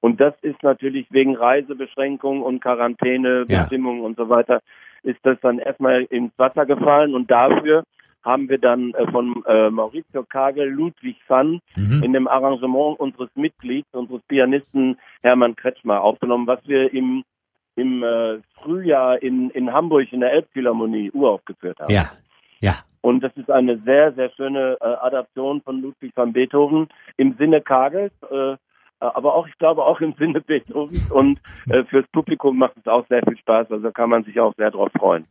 Und 0.00 0.20
das 0.20 0.34
ist 0.42 0.62
natürlich 0.62 1.06
wegen 1.10 1.36
Reisebeschränkungen 1.36 2.42
und 2.42 2.60
Quarantänebestimmungen 2.60 4.00
ja. 4.00 4.06
und 4.06 4.16
so 4.16 4.28
weiter, 4.28 4.60
ist 5.02 5.20
das 5.22 5.38
dann 5.40 5.58
erstmal 5.58 6.02
ins 6.02 6.32
Wasser 6.38 6.66
gefallen 6.66 7.14
und 7.14 7.30
dafür 7.30 7.84
haben 8.24 8.48
wir 8.48 8.58
dann 8.58 8.94
äh, 8.94 9.10
von 9.10 9.42
äh, 9.46 9.70
Maurizio 9.70 10.24
Kagel 10.24 10.68
Ludwig 10.68 11.16
van 11.26 11.60
mhm. 11.76 12.02
in 12.02 12.12
dem 12.12 12.28
Arrangement 12.28 12.98
unseres 12.98 13.30
Mitglieds, 13.34 13.88
unseres 13.92 14.22
Pianisten 14.28 14.98
Hermann 15.22 15.56
Kretschmer 15.56 16.00
aufgenommen, 16.00 16.46
was 16.46 16.60
wir 16.66 16.92
im 16.92 17.24
im 17.76 18.02
äh, 18.02 18.38
Frühjahr 18.62 19.22
in, 19.22 19.50
in 19.50 19.72
Hamburg 19.72 20.12
in 20.12 20.20
der 20.20 20.32
Elbphilharmonie 20.32 21.10
uraufgeführt 21.12 21.80
haben. 21.80 21.92
Ja, 21.92 22.10
ja. 22.60 22.74
Und 23.00 23.20
das 23.20 23.32
ist 23.36 23.50
eine 23.50 23.78
sehr, 23.78 24.12
sehr 24.12 24.30
schöne 24.30 24.76
äh, 24.80 24.84
Adaption 24.84 25.60
von 25.62 25.82
Ludwig 25.82 26.12
van 26.14 26.32
Beethoven 26.32 26.88
im 27.16 27.34
Sinne 27.36 27.60
Kagels, 27.60 28.12
äh, 28.30 28.56
aber 29.00 29.34
auch, 29.34 29.48
ich 29.48 29.58
glaube, 29.58 29.84
auch 29.84 30.00
im 30.00 30.14
Sinne 30.16 30.40
Beethovens. 30.40 31.10
Und 31.10 31.40
äh, 31.68 31.82
fürs 31.84 32.06
Publikum 32.12 32.58
macht 32.58 32.76
es 32.76 32.86
auch 32.86 33.04
sehr 33.08 33.22
viel 33.26 33.36
Spaß. 33.36 33.72
Also 33.72 33.90
kann 33.90 34.10
man 34.10 34.22
sich 34.22 34.38
auch 34.38 34.54
sehr 34.56 34.70
drauf 34.70 34.90
freuen. 34.96 35.26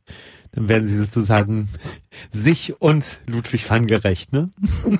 Dann 0.53 0.67
werden 0.67 0.87
Sie 0.87 0.97
sozusagen 0.97 1.69
sich 2.29 2.81
und 2.81 3.21
Ludwig 3.27 3.69
van 3.69 3.87
gerecht, 3.87 4.33
ne? 4.33 4.49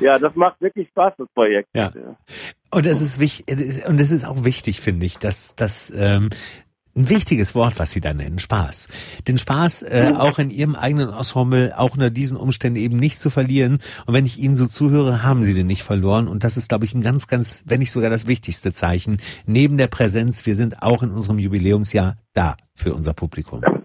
ja, 0.00 0.18
das 0.18 0.34
macht 0.34 0.60
wirklich 0.62 0.88
Spaß, 0.88 1.12
das 1.18 1.28
Projekt. 1.34 1.68
Ja. 1.76 1.92
Und 2.72 2.86
es 2.86 3.02
ist 3.02 3.18
wichtig, 3.18 3.86
und 3.86 4.00
es 4.00 4.10
ist 4.10 4.24
auch 4.24 4.44
wichtig, 4.44 4.80
finde 4.80 5.04
ich, 5.04 5.18
dass, 5.18 5.54
dass 5.56 5.92
ähm, 5.94 6.30
ein 6.94 7.08
wichtiges 7.08 7.54
Wort, 7.54 7.78
was 7.78 7.90
Sie 7.90 8.00
da 8.00 8.14
nennen, 8.14 8.38
Spaß. 8.38 8.88
Den 9.28 9.38
Spaß 9.38 9.82
äh, 9.82 10.10
mhm. 10.10 10.16
auch 10.16 10.38
in 10.38 10.48
Ihrem 10.50 10.74
eigenen 10.74 11.10
Ensemble, 11.10 11.78
auch 11.78 11.92
unter 11.92 12.08
diesen 12.10 12.36
Umständen 12.36 12.78
eben 12.78 12.96
nicht 12.96 13.20
zu 13.20 13.28
verlieren. 13.28 13.78
Und 14.06 14.14
wenn 14.14 14.26
ich 14.26 14.38
Ihnen 14.38 14.56
so 14.56 14.66
zuhöre, 14.66 15.22
haben 15.22 15.44
Sie 15.44 15.52
den 15.52 15.66
nicht 15.66 15.82
verloren. 15.82 16.28
Und 16.28 16.44
das 16.44 16.56
ist, 16.56 16.70
glaube 16.70 16.86
ich, 16.86 16.94
ein 16.94 17.02
ganz, 17.02 17.26
ganz, 17.26 17.62
wenn 17.66 17.80
nicht 17.80 17.92
sogar 17.92 18.08
das 18.08 18.26
wichtigste 18.26 18.72
Zeichen. 18.72 19.20
Neben 19.44 19.76
der 19.76 19.88
Präsenz, 19.88 20.46
wir 20.46 20.54
sind 20.54 20.82
auch 20.82 21.02
in 21.02 21.10
unserem 21.10 21.38
Jubiläumsjahr 21.38 22.16
da 22.32 22.56
für 22.74 22.94
unser 22.94 23.12
Publikum. 23.12 23.62
Äh, 23.62 23.81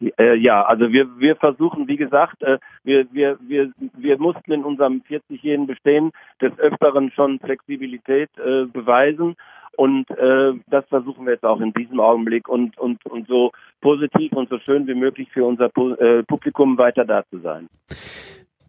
ja, 0.00 0.64
also 0.64 0.92
wir, 0.92 1.18
wir 1.18 1.36
versuchen, 1.36 1.88
wie 1.88 1.96
gesagt, 1.96 2.42
äh, 2.42 2.58
wir, 2.84 3.06
wir, 3.12 3.38
wir, 3.40 3.72
wir 3.96 4.18
mussten 4.18 4.52
in 4.52 4.64
unserem 4.64 5.02
40-jährigen 5.08 5.66
Bestehen 5.66 6.12
des 6.40 6.58
Öfteren 6.58 7.10
schon 7.12 7.38
Flexibilität 7.40 8.30
äh, 8.38 8.66
beweisen 8.66 9.36
und 9.76 10.10
äh, 10.10 10.52
das 10.68 10.84
versuchen 10.88 11.24
wir 11.26 11.34
jetzt 11.34 11.44
auch 11.44 11.60
in 11.60 11.72
diesem 11.72 12.00
Augenblick 12.00 12.48
und, 12.48 12.76
und, 12.78 13.04
und 13.06 13.26
so 13.26 13.52
positiv 13.80 14.32
und 14.32 14.48
so 14.50 14.58
schön 14.58 14.86
wie 14.86 14.94
möglich 14.94 15.28
für 15.32 15.44
unser 15.44 15.66
äh, 15.66 16.22
Publikum 16.24 16.76
weiter 16.76 17.04
da 17.04 17.24
zu 17.30 17.38
sein. 17.40 17.68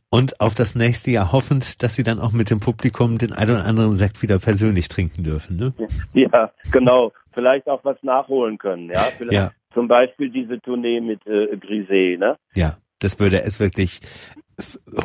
Und 0.10 0.40
auf 0.40 0.54
das 0.54 0.76
nächste 0.76 1.10
Jahr 1.10 1.32
hoffend, 1.32 1.82
dass 1.82 1.96
Sie 1.96 2.04
dann 2.04 2.20
auch 2.20 2.34
mit 2.34 2.52
dem 2.52 2.60
Publikum 2.60 3.18
den 3.18 3.34
ein 3.34 3.50
oder 3.50 3.66
anderen 3.66 3.96
Sekt 3.96 4.22
wieder 4.22 4.38
persönlich 4.38 4.88
trinken 4.88 5.24
dürfen. 5.24 5.58
Ne? 5.58 5.74
Ja, 6.14 6.52
genau. 6.72 7.12
Vielleicht 7.32 7.68
auch 7.68 7.84
was 7.84 7.98
nachholen 8.04 8.60
können. 8.60 8.92
Ja, 8.92 9.06
Vielleicht 9.18 9.34
Ja. 9.34 9.52
Zum 9.74 9.88
Beispiel 9.88 10.30
diese 10.30 10.60
Tournee 10.60 11.02
mit 11.02 11.26
äh, 11.26 11.56
Grisé. 11.56 12.18
Ne? 12.18 12.38
Ja, 12.56 12.78
das 13.00 13.20
würde 13.20 13.44
es 13.44 13.60
wirklich 13.60 14.02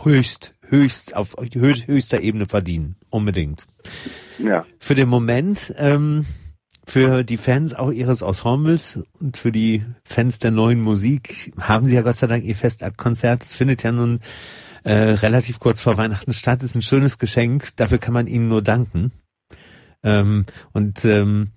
höchst, 0.05 0.55
höchst 0.67 1.17
auf 1.17 1.37
hö- 1.39 1.87
höchster 1.87 2.21
Ebene 2.21 2.47
verdienen. 2.47 2.97
Unbedingt. 3.11 3.67
Ja. 4.39 4.67
Für 4.79 4.95
den 4.95 5.09
Moment, 5.09 5.75
ähm, 5.79 6.27
für 6.87 7.23
die 7.23 7.37
Fans 7.37 7.75
auch 7.75 7.91
ihres 7.91 8.23
Ensembles 8.23 9.05
und 9.21 9.37
für 9.37 9.53
die 9.53 9.85
Fans 10.05 10.39
der 10.39 10.51
neuen 10.51 10.81
Musik 10.81 11.53
haben 11.61 11.87
sie 11.87 11.97
ja 11.97 12.03
Gott 12.03 12.17
sei 12.17 12.27
Dank 12.27 12.45
ihr 12.45 12.57
Festkonzert. 12.57 13.45
Es 13.45 13.55
findet 13.55 13.83
ja 13.83 13.93
nun 13.93 14.21
äh, 14.85 14.93
relativ 14.93 15.59
kurz 15.59 15.81
vor 15.81 15.97
Weihnachten 15.97 16.33
statt. 16.33 16.63
ist 16.63 16.75
ein 16.75 16.83
schönes 16.83 17.19
Geschenk. 17.19 17.77
Dafür 17.77 17.99
kann 17.99 18.15
man 18.15 18.27
ihnen 18.27 18.49
nur 18.49 18.63
danken. 18.63 19.13
Ähm, 20.03 20.47
und 20.73 21.05
ähm, 21.05 21.51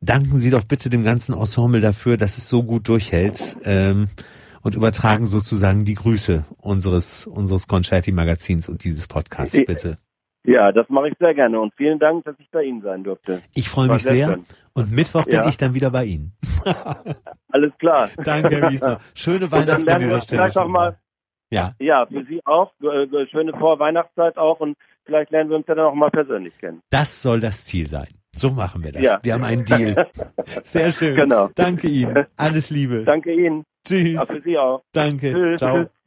danken 0.00 0.38
Sie 0.38 0.50
doch 0.50 0.64
bitte 0.64 0.88
dem 0.90 1.04
ganzen 1.04 1.34
Ensemble 1.34 1.80
dafür, 1.80 2.16
dass 2.16 2.38
es 2.38 2.48
so 2.48 2.62
gut 2.62 2.88
durchhält. 2.88 3.56
Ähm, 3.64 4.08
und 4.62 4.74
übertragen 4.74 5.26
sozusagen 5.26 5.84
die 5.84 5.94
Grüße 5.94 6.44
unseres 6.56 7.24
unseres 7.28 7.68
Concerti-Magazins 7.68 8.68
und 8.68 8.82
dieses 8.82 9.06
Podcasts, 9.06 9.56
bitte. 9.64 9.96
Ja, 10.44 10.72
das 10.72 10.88
mache 10.88 11.08
ich 11.08 11.14
sehr 11.20 11.34
gerne 11.34 11.60
und 11.60 11.72
vielen 11.76 12.00
Dank, 12.00 12.24
dass 12.24 12.34
ich 12.40 12.50
bei 12.50 12.64
Ihnen 12.64 12.82
sein 12.82 13.04
durfte. 13.04 13.42
Ich 13.54 13.68
freue 13.68 13.86
mich 13.88 14.02
sehr 14.02 14.28
schön. 14.28 14.42
Und 14.74 14.90
Mittwoch 14.90 15.24
bin 15.24 15.34
Ja. 15.34 15.48
ich 15.48 15.56
dann 15.56 15.74
wieder 15.74 15.90
bei 15.90 16.04
Ihnen. 16.06 16.32
Alles 17.48 17.72
klar. 17.78 18.10
Danke, 18.16 18.60
Herr 18.60 18.70
Wiesner. 18.70 18.98
Schöne 19.14 19.50
Weihnachten 19.52 19.88
an 19.88 20.00
dieser 20.00 20.20
Stelle. 20.20 20.42
vielleicht 20.42 20.58
auch 20.58 20.68
mal, 20.68 20.98
Ja, 21.52 21.74
ja, 21.78 22.04
für 22.06 22.24
Sie 22.24 22.40
auch, 22.44 22.72
äh, 22.82 23.26
schöne 23.30 23.52
Vorweihnachtszeit 23.52 24.36
auch 24.36 24.58
und 24.58 24.76
vielleicht 25.04 25.30
lernen 25.30 25.50
wir 25.50 25.56
uns 25.58 25.66
ja 25.68 25.76
dann 25.76 25.86
auch 25.86 25.94
mal 25.94 26.10
persönlich 26.10 26.56
kennen. 26.58 26.80
das 26.90 27.22
soll 27.22 27.38
das 27.38 27.64
Ziel 27.66 27.86
sein. 27.86 28.08
So 28.36 28.50
machen 28.50 28.84
wir 28.84 28.92
das. 28.92 29.02
Ja. 29.02 29.18
Wir 29.22 29.34
haben 29.34 29.44
einen 29.44 29.64
Deal. 29.64 30.06
Sehr 30.62 30.92
schön. 30.92 31.16
Genau. 31.16 31.50
Danke 31.54 31.88
Ihnen. 31.88 32.26
Alles 32.36 32.70
Liebe. 32.70 33.04
Danke 33.04 33.32
Ihnen, 33.32 33.60
auch 33.60 33.64
Tschüss. 33.86 34.26
für 34.30 34.42
Sie 34.42 34.58
auch. 34.58 34.82
Danke. 34.92 35.32
Tschüss. 35.32 35.58
Ciao. 35.58 35.86